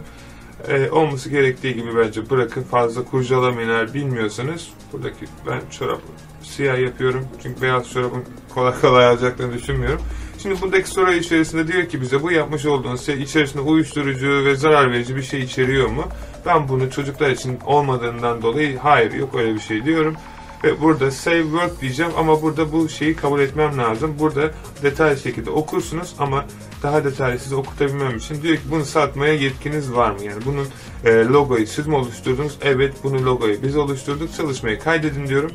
e, 0.68 0.90
olması 0.90 1.30
gerektiği 1.30 1.74
gibi 1.74 1.96
bence 1.96 2.30
bırakın. 2.30 2.62
Fazla 2.62 3.04
kurcalamayın 3.04 3.68
eğer 3.68 3.94
bilmiyorsanız. 3.94 4.68
Buradaki 4.92 5.26
ben 5.46 5.60
çorabı 5.70 6.00
siyah 6.42 6.78
yapıyorum. 6.78 7.24
Çünkü 7.42 7.62
beyaz 7.62 7.92
çorabın 7.92 8.24
kolay 8.54 8.80
kolay 8.80 9.06
alacaklarını 9.06 9.54
düşünmüyorum. 9.54 10.02
Şimdi 10.42 10.60
buradaki 10.60 10.90
soru 10.90 11.12
içerisinde 11.12 11.68
diyor 11.68 11.88
ki 11.88 12.00
bize 12.00 12.22
bu 12.22 12.32
yapmış 12.32 12.66
olduğunuz 12.66 13.06
şey 13.06 13.22
içerisinde 13.22 13.62
uyuşturucu 13.62 14.44
ve 14.44 14.56
zarar 14.56 14.92
verici 14.92 15.16
bir 15.16 15.22
şey 15.22 15.40
içeriyor 15.40 15.88
mu? 15.88 16.04
Ben 16.46 16.68
bunu 16.68 16.90
çocuklar 16.90 17.30
için 17.30 17.58
olmadığından 17.66 18.42
dolayı 18.42 18.78
hayır 18.78 19.12
yok 19.12 19.34
öyle 19.34 19.54
bir 19.54 19.60
şey 19.60 19.84
diyorum. 19.84 20.16
ve 20.64 20.80
burada 20.80 21.10
save 21.10 21.42
work 21.42 21.80
diyeceğim 21.80 22.12
ama 22.18 22.42
burada 22.42 22.72
bu 22.72 22.88
şeyi 22.88 23.16
kabul 23.16 23.40
etmem 23.40 23.78
lazım. 23.78 24.14
Burada 24.18 24.50
detaylı 24.82 25.16
şekilde 25.16 25.50
okursunuz 25.50 26.14
ama 26.18 26.44
daha 26.82 27.04
detaylı 27.04 27.38
size 27.38 27.54
okutabilmem 27.54 28.16
için 28.16 28.42
diyor 28.42 28.56
ki 28.56 28.62
bunu 28.70 28.84
satmaya 28.84 29.34
yetkiniz 29.34 29.92
var 29.92 30.10
mı? 30.10 30.24
Yani 30.24 30.44
bunun 30.44 30.66
e, 31.04 31.24
logoyu 31.24 31.66
siz 31.66 31.86
mi 31.86 31.96
oluşturdunuz? 31.96 32.58
Evet 32.62 32.94
bunu 33.02 33.24
logoyu 33.24 33.62
biz 33.62 33.76
oluşturduk. 33.76 34.34
Çalışmayı 34.36 34.78
kaydedin 34.78 35.26
diyorum. 35.26 35.52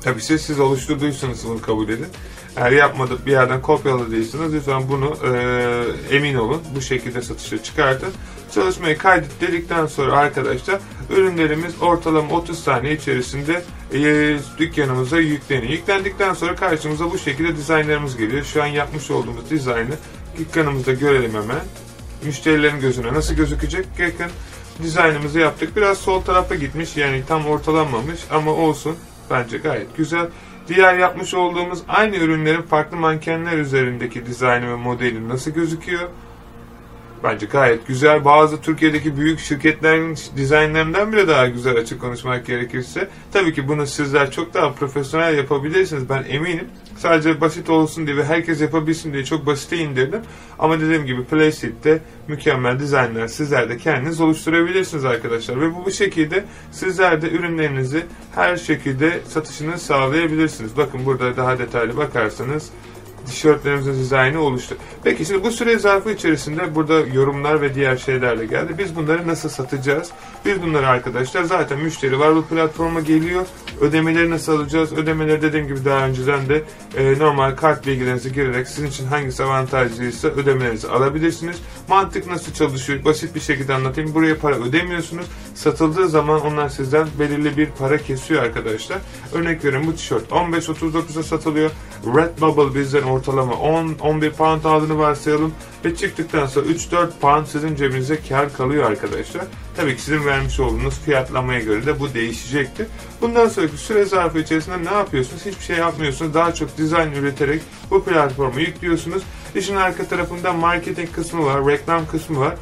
Tabii 0.00 0.20
siz 0.20 0.40
siz 0.40 0.60
oluşturduysanız 0.60 1.48
bunu 1.48 1.60
kabul 1.60 1.88
edin. 1.88 2.06
Eğer 2.58 2.72
yapmadık 2.72 3.26
bir 3.26 3.32
yerden 3.32 3.62
kopyaladıysanız 3.62 4.54
lütfen 4.54 4.88
bunu 4.88 5.16
e, 5.24 6.16
emin 6.16 6.34
olun. 6.34 6.62
Bu 6.74 6.80
şekilde 6.80 7.22
satışa 7.22 7.62
çıkartın. 7.62 8.12
Çalışmayı 8.54 8.98
kaydet 8.98 9.40
dedikten 9.40 9.86
sonra 9.86 10.16
arkadaşlar 10.16 10.80
ürünlerimiz 11.10 11.82
ortalama 11.82 12.34
30 12.36 12.58
saniye 12.58 12.94
içerisinde 12.94 13.62
e, 13.92 14.00
dükkanımıza 14.58 15.18
yükleniyor. 15.18 15.72
Yüklendikten 15.72 16.34
sonra 16.34 16.54
karşımıza 16.54 17.10
bu 17.10 17.18
şekilde 17.18 17.56
dizaynlarımız 17.56 18.16
geliyor. 18.16 18.44
Şu 18.44 18.62
an 18.62 18.66
yapmış 18.66 19.10
olduğumuz 19.10 19.50
dizaynı 19.50 19.94
dükkanımızda 20.38 20.92
görelim 20.92 21.34
hemen. 21.34 21.64
Müşterilerin 22.24 22.80
gözüne 22.80 23.12
nasıl 23.12 23.34
gözükecek? 23.34 23.86
Yakın 23.98 24.30
dizaynımızı 24.82 25.38
yaptık. 25.38 25.76
Biraz 25.76 25.98
sol 25.98 26.20
tarafa 26.20 26.54
gitmiş 26.54 26.96
yani 26.96 27.22
tam 27.28 27.46
ortalanmamış 27.46 28.20
ama 28.30 28.50
olsun. 28.50 28.96
Bence 29.30 29.58
gayet 29.58 29.96
güzel. 29.96 30.26
Diğer 30.68 30.98
yapmış 30.98 31.34
olduğumuz 31.34 31.82
aynı 31.88 32.16
ürünlerin 32.16 32.62
farklı 32.62 32.96
mankenler 32.96 33.58
üzerindeki 33.58 34.26
dizaynı 34.26 34.68
ve 34.68 34.76
modeli 34.76 35.28
nasıl 35.28 35.50
gözüküyor? 35.50 36.08
Bence 37.24 37.46
gayet 37.46 37.86
güzel. 37.86 38.24
Bazı 38.24 38.60
Türkiye'deki 38.60 39.16
büyük 39.16 39.40
şirketlerin 39.40 40.18
dizaynlarından 40.36 41.12
bile 41.12 41.28
daha 41.28 41.46
güzel 41.46 41.76
açık 41.76 42.00
konuşmak 42.00 42.46
gerekirse. 42.46 43.08
Tabii 43.32 43.54
ki 43.54 43.68
bunu 43.68 43.86
sizler 43.86 44.30
çok 44.30 44.54
daha 44.54 44.72
profesyonel 44.72 45.36
yapabilirsiniz. 45.36 46.08
Ben 46.08 46.24
eminim. 46.28 46.68
Sadece 46.96 47.40
basit 47.40 47.70
olsun 47.70 48.06
diye 48.06 48.16
ve 48.16 48.24
herkes 48.24 48.60
yapabilsin 48.60 49.12
diye 49.12 49.24
çok 49.24 49.46
basite 49.46 49.76
indirdim. 49.76 50.20
Ama 50.58 50.80
dediğim 50.80 51.06
gibi 51.06 51.24
Playseat'te 51.24 52.02
mükemmel 52.28 52.78
dizaynlar 52.78 53.28
sizler 53.28 53.68
de 53.68 53.76
kendiniz 53.76 54.20
oluşturabilirsiniz 54.20 55.04
arkadaşlar. 55.04 55.60
Ve 55.60 55.74
bu, 55.74 55.84
bu 55.84 55.90
şekilde 55.90 56.44
sizler 56.70 57.22
de 57.22 57.30
ürünlerinizi 57.30 58.02
her 58.34 58.56
şekilde 58.56 59.20
satışını 59.28 59.78
sağlayabilirsiniz. 59.78 60.76
Bakın 60.76 61.06
burada 61.06 61.36
daha 61.36 61.58
detaylı 61.58 61.96
bakarsanız 61.96 62.70
tişörtlerimizin 63.28 63.92
dizaynı 63.92 64.40
oluştu. 64.40 64.76
Peki 65.04 65.24
şimdi 65.24 65.44
bu 65.44 65.50
süre 65.50 65.78
zarfı 65.78 66.10
içerisinde 66.10 66.74
burada 66.74 67.00
yorumlar 67.00 67.60
ve 67.60 67.74
diğer 67.74 67.96
şeylerle 67.96 68.46
geldi. 68.46 68.74
Biz 68.78 68.96
bunları 68.96 69.28
nasıl 69.28 69.48
satacağız? 69.48 70.10
Biz 70.44 70.62
bunları 70.62 70.88
arkadaşlar 70.88 71.42
zaten 71.42 71.80
müşteri 71.80 72.18
var 72.18 72.36
bu 72.36 72.44
platforma 72.44 73.00
geliyor. 73.00 73.46
Ödemeleri 73.80 74.30
nasıl 74.30 74.52
alacağız? 74.52 74.92
Ödemeleri 74.92 75.42
dediğim 75.42 75.66
gibi 75.66 75.84
daha 75.84 76.06
önceden 76.06 76.48
de 76.48 76.62
e, 76.96 77.18
normal 77.18 77.56
kart 77.56 77.86
bilgilerinizi 77.86 78.32
girerek 78.32 78.68
sizin 78.68 78.86
için 78.86 79.06
hangisi 79.06 79.44
avantajlıysa 79.44 80.28
ödemelerinizi 80.28 80.88
alabilirsiniz. 80.88 81.56
Mantık 81.88 82.26
nasıl 82.26 82.52
çalışıyor? 82.52 83.04
Basit 83.04 83.34
bir 83.34 83.40
şekilde 83.40 83.74
anlatayım. 83.74 84.14
Buraya 84.14 84.38
para 84.38 84.56
ödemiyorsunuz. 84.56 85.26
Satıldığı 85.54 86.08
zaman 86.08 86.40
onlar 86.40 86.68
sizden 86.68 87.08
belirli 87.18 87.56
bir 87.56 87.68
para 87.78 87.98
kesiyor 87.98 88.42
arkadaşlar. 88.42 88.98
Örnek 89.32 89.64
veriyorum 89.64 89.88
bu 89.88 89.96
tişört 89.96 90.30
15.39'a 90.30 91.22
satılıyor. 91.22 91.70
Redbubble 92.06 92.80
bizden 92.80 93.02
ortalama 93.18 93.54
10-11 93.54 94.30
pound 94.30 94.64
aldığını 94.64 94.98
varsayalım 94.98 95.54
ve 95.84 95.96
çıktıktan 95.96 96.46
sonra 96.46 96.66
3-4 96.66 97.08
pound 97.20 97.46
sizin 97.46 97.74
cebinize 97.74 98.18
kar 98.28 98.52
kalıyor 98.52 98.90
arkadaşlar. 98.90 99.44
Tabii 99.76 99.96
ki 99.96 100.02
sizin 100.02 100.26
vermiş 100.26 100.60
olduğunuz 100.60 100.98
fiyatlamaya 100.98 101.60
göre 101.60 101.86
de 101.86 102.00
bu 102.00 102.14
değişecektir. 102.14 102.86
Bundan 103.20 103.48
sonraki 103.48 103.76
süre 103.76 104.04
zarfı 104.04 104.38
içerisinde 104.38 104.84
ne 104.84 104.94
yapıyorsunuz? 104.94 105.46
Hiçbir 105.46 105.64
şey 105.64 105.76
yapmıyorsunuz. 105.76 106.34
Daha 106.34 106.54
çok 106.54 106.78
dizayn 106.78 107.12
üreterek 107.12 107.62
bu 107.90 108.04
platformu 108.04 108.60
yüklüyorsunuz. 108.60 109.22
İşin 109.54 109.76
arka 109.76 110.04
tarafında 110.04 110.52
marketing 110.52 111.12
kısmı 111.12 111.44
var, 111.44 111.66
reklam 111.66 112.06
kısmı 112.06 112.40
var. 112.40 112.54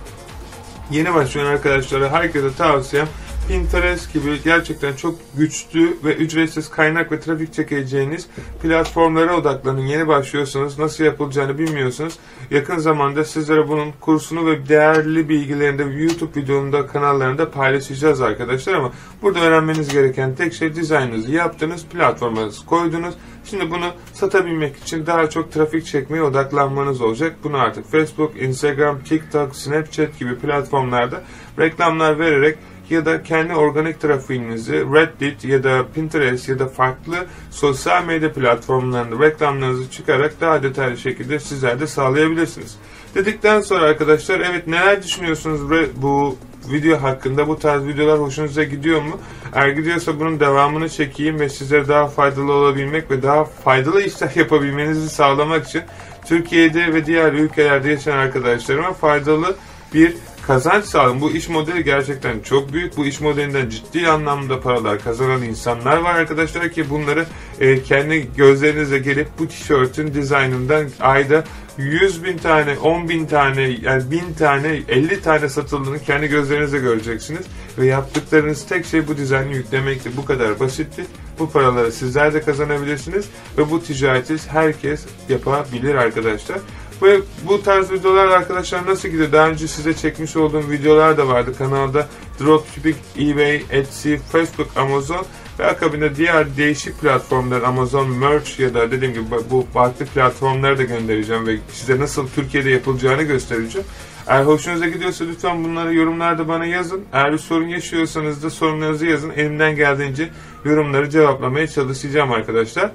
Yeni 0.90 1.14
başlayan 1.14 1.46
arkadaşlara 1.46 2.10
herkese 2.12 2.54
tavsiyem 2.54 3.08
Pinterest 3.48 4.12
gibi 4.12 4.42
gerçekten 4.44 4.94
çok 4.94 5.14
güçlü 5.36 5.96
ve 6.04 6.14
ücretsiz 6.14 6.70
kaynak 6.70 7.12
ve 7.12 7.20
trafik 7.20 7.52
çekeceğiniz 7.52 8.28
platformlara 8.62 9.36
odaklanın. 9.36 9.86
Yeni 9.86 10.08
başlıyorsanız 10.08 10.78
nasıl 10.78 11.04
yapılacağını 11.04 11.58
bilmiyorsunuz. 11.58 12.18
Yakın 12.50 12.78
zamanda 12.78 13.24
sizlere 13.24 13.68
bunun 13.68 13.92
kursunu 14.00 14.46
ve 14.46 14.68
değerli 14.68 15.28
bilgilerini 15.28 15.78
de 15.78 15.82
YouTube 15.82 16.40
videomda 16.40 16.86
kanallarında 16.86 17.50
paylaşacağız 17.50 18.20
arkadaşlar 18.20 18.74
ama 18.74 18.92
burada 19.22 19.40
öğrenmeniz 19.40 19.88
gereken 19.88 20.34
tek 20.34 20.54
şey 20.54 20.74
dizaynınızı 20.74 21.30
yaptınız, 21.30 21.86
platformanızı 21.86 22.66
koydunuz. 22.66 23.14
Şimdi 23.44 23.70
bunu 23.70 23.86
satabilmek 24.12 24.76
için 24.76 25.06
daha 25.06 25.30
çok 25.30 25.52
trafik 25.52 25.86
çekmeye 25.86 26.22
odaklanmanız 26.22 27.00
olacak. 27.00 27.36
Bunu 27.44 27.56
artık 27.56 27.90
Facebook, 27.90 28.42
Instagram, 28.42 29.02
TikTok, 29.02 29.56
Snapchat 29.56 30.18
gibi 30.18 30.38
platformlarda 30.38 31.22
reklamlar 31.58 32.18
vererek 32.18 32.58
ya 32.90 33.04
da 33.04 33.22
kendi 33.22 33.54
organik 33.54 34.00
trafiğinizi 34.00 34.72
Reddit 34.72 35.44
ya 35.44 35.64
da 35.64 35.86
Pinterest 35.94 36.48
ya 36.48 36.58
da 36.58 36.68
farklı 36.68 37.16
sosyal 37.50 38.04
medya 38.04 38.32
platformlarında 38.32 39.24
reklamlarınızı 39.24 39.90
çıkarak 39.90 40.40
daha 40.40 40.62
detaylı 40.62 40.96
şekilde 40.96 41.38
sizler 41.40 41.80
de 41.80 41.86
sağlayabilirsiniz. 41.86 42.76
Dedikten 43.14 43.60
sonra 43.60 43.86
arkadaşlar 43.86 44.40
evet 44.40 44.66
neler 44.66 45.02
düşünüyorsunuz 45.02 45.60
bu 45.96 46.36
video 46.72 47.02
hakkında 47.02 47.48
bu 47.48 47.58
tarz 47.58 47.86
videolar 47.86 48.20
hoşunuza 48.20 48.64
gidiyor 48.64 49.02
mu? 49.02 49.20
Eğer 49.54 49.68
gidiyorsa 49.68 50.20
bunun 50.20 50.40
devamını 50.40 50.88
çekeyim 50.88 51.40
ve 51.40 51.48
sizlere 51.48 51.88
daha 51.88 52.06
faydalı 52.06 52.52
olabilmek 52.52 53.10
ve 53.10 53.22
daha 53.22 53.44
faydalı 53.44 54.02
işler 54.02 54.30
yapabilmenizi 54.36 55.08
sağlamak 55.08 55.68
için 55.68 55.82
Türkiye'de 56.26 56.94
ve 56.94 57.06
diğer 57.06 57.32
ülkelerde 57.32 57.90
yaşayan 57.90 58.18
arkadaşlarıma 58.18 58.92
faydalı 58.92 59.56
bir 59.94 60.14
kazanç 60.46 60.84
sağlayın. 60.84 61.20
Bu 61.20 61.30
iş 61.30 61.48
modeli 61.48 61.84
gerçekten 61.84 62.40
çok 62.40 62.72
büyük. 62.72 62.96
Bu 62.96 63.06
iş 63.06 63.20
modelinden 63.20 63.68
ciddi 63.68 64.08
anlamda 64.08 64.60
paralar 64.60 65.02
kazanan 65.02 65.42
insanlar 65.42 65.96
var 65.96 66.14
arkadaşlar 66.14 66.68
ki 66.68 66.90
bunları 66.90 67.26
e, 67.60 67.82
kendi 67.82 68.28
gözlerinize 68.36 68.98
gelip 68.98 69.28
bu 69.38 69.48
tişörtün 69.48 70.14
dizaynından 70.14 70.86
ayda 71.00 71.44
100 71.78 72.24
bin 72.24 72.38
tane, 72.38 72.78
10 72.78 73.08
bin 73.08 73.26
tane, 73.26 73.62
yani 73.82 74.10
1000 74.10 74.34
tane, 74.38 74.82
50 74.88 75.22
tane 75.22 75.48
satıldığını 75.48 75.98
kendi 75.98 76.26
gözlerinizle 76.26 76.78
göreceksiniz. 76.78 77.46
Ve 77.78 77.86
yaptıklarınız 77.86 78.66
tek 78.66 78.86
şey 78.86 79.08
bu 79.08 79.16
dizaynı 79.16 79.54
yüklemekti. 79.54 80.16
Bu 80.16 80.24
kadar 80.24 80.60
basitti. 80.60 81.04
Bu 81.38 81.50
paraları 81.50 81.92
sizler 81.92 82.34
de 82.34 82.40
kazanabilirsiniz. 82.40 83.26
Ve 83.58 83.70
bu 83.70 83.82
ticareti 83.82 84.36
herkes 84.48 85.04
yapabilir 85.28 85.94
arkadaşlar. 85.94 86.58
Ve 87.02 87.20
bu 87.48 87.62
tarz 87.62 87.92
videolar 87.92 88.26
arkadaşlar 88.26 88.86
nasıl 88.86 89.08
gidiyor? 89.08 89.32
Daha 89.32 89.48
önce 89.48 89.68
size 89.68 89.94
çekmiş 89.94 90.36
olduğum 90.36 90.70
videolar 90.70 91.16
da 91.16 91.28
vardı 91.28 91.58
kanalda. 91.58 92.08
Dropshipping, 92.40 92.96
eBay, 93.18 93.62
Etsy, 93.70 94.14
Facebook, 94.14 94.76
Amazon 94.76 95.26
ve 95.58 95.66
akabinde 95.66 96.16
diğer 96.16 96.56
değişik 96.56 97.00
platformlar 97.00 97.62
Amazon 97.62 98.10
Merch 98.10 98.60
ya 98.60 98.74
da 98.74 98.90
dediğim 98.90 99.14
gibi 99.14 99.24
bu 99.50 99.66
farklı 99.74 100.06
platformları 100.06 100.78
da 100.78 100.82
göndereceğim 100.82 101.46
ve 101.46 101.56
size 101.72 101.98
nasıl 101.98 102.28
Türkiye'de 102.28 102.70
yapılacağını 102.70 103.22
göstereceğim. 103.22 103.86
Eğer 104.26 104.44
hoşunuza 104.44 104.86
gidiyorsa 104.86 105.24
lütfen 105.24 105.64
bunları 105.64 105.94
yorumlarda 105.94 106.48
bana 106.48 106.66
yazın. 106.66 107.04
Eğer 107.12 107.32
bir 107.32 107.38
sorun 107.38 107.68
yaşıyorsanız 107.68 108.42
da 108.42 108.50
sorunlarınızı 108.50 109.06
yazın. 109.06 109.30
Elimden 109.30 109.76
geldiğince 109.76 110.28
yorumları 110.64 111.10
cevaplamaya 111.10 111.66
çalışacağım 111.66 112.32
arkadaşlar. 112.32 112.90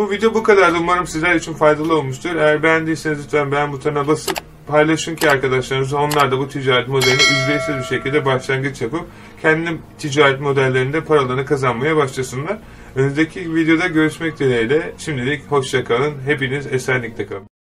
Bu 0.00 0.10
video 0.10 0.34
bu 0.34 0.42
kadardı. 0.42 0.76
Umarım 0.80 1.06
sizler 1.06 1.34
için 1.34 1.54
faydalı 1.54 1.98
olmuştur. 1.98 2.36
Eğer 2.36 2.62
beğendiyseniz 2.62 3.24
lütfen 3.24 3.52
beğen 3.52 3.72
butonuna 3.72 4.06
basıp 4.06 4.38
paylaşın 4.66 5.16
ki 5.16 5.30
arkadaşlarınızla 5.30 5.98
onlar 5.98 6.30
da 6.30 6.38
bu 6.38 6.48
ticaret 6.48 6.88
modelini 6.88 7.14
ücretsiz 7.14 7.76
bir 7.76 7.82
şekilde 7.82 8.24
başlangıç 8.24 8.82
yapıp 8.82 9.06
kendi 9.42 9.78
ticaret 9.98 10.40
modellerinde 10.40 11.00
paralarını 11.04 11.44
kazanmaya 11.44 11.96
başlasınlar. 11.96 12.58
Önümüzdeki 12.96 13.54
videoda 13.54 13.86
görüşmek 13.86 14.38
dileğiyle. 14.38 14.92
Şimdilik 14.98 15.50
hoşçakalın. 15.50 16.14
Hepiniz 16.26 16.66
esenlikle 16.66 17.26
kalın. 17.26 17.59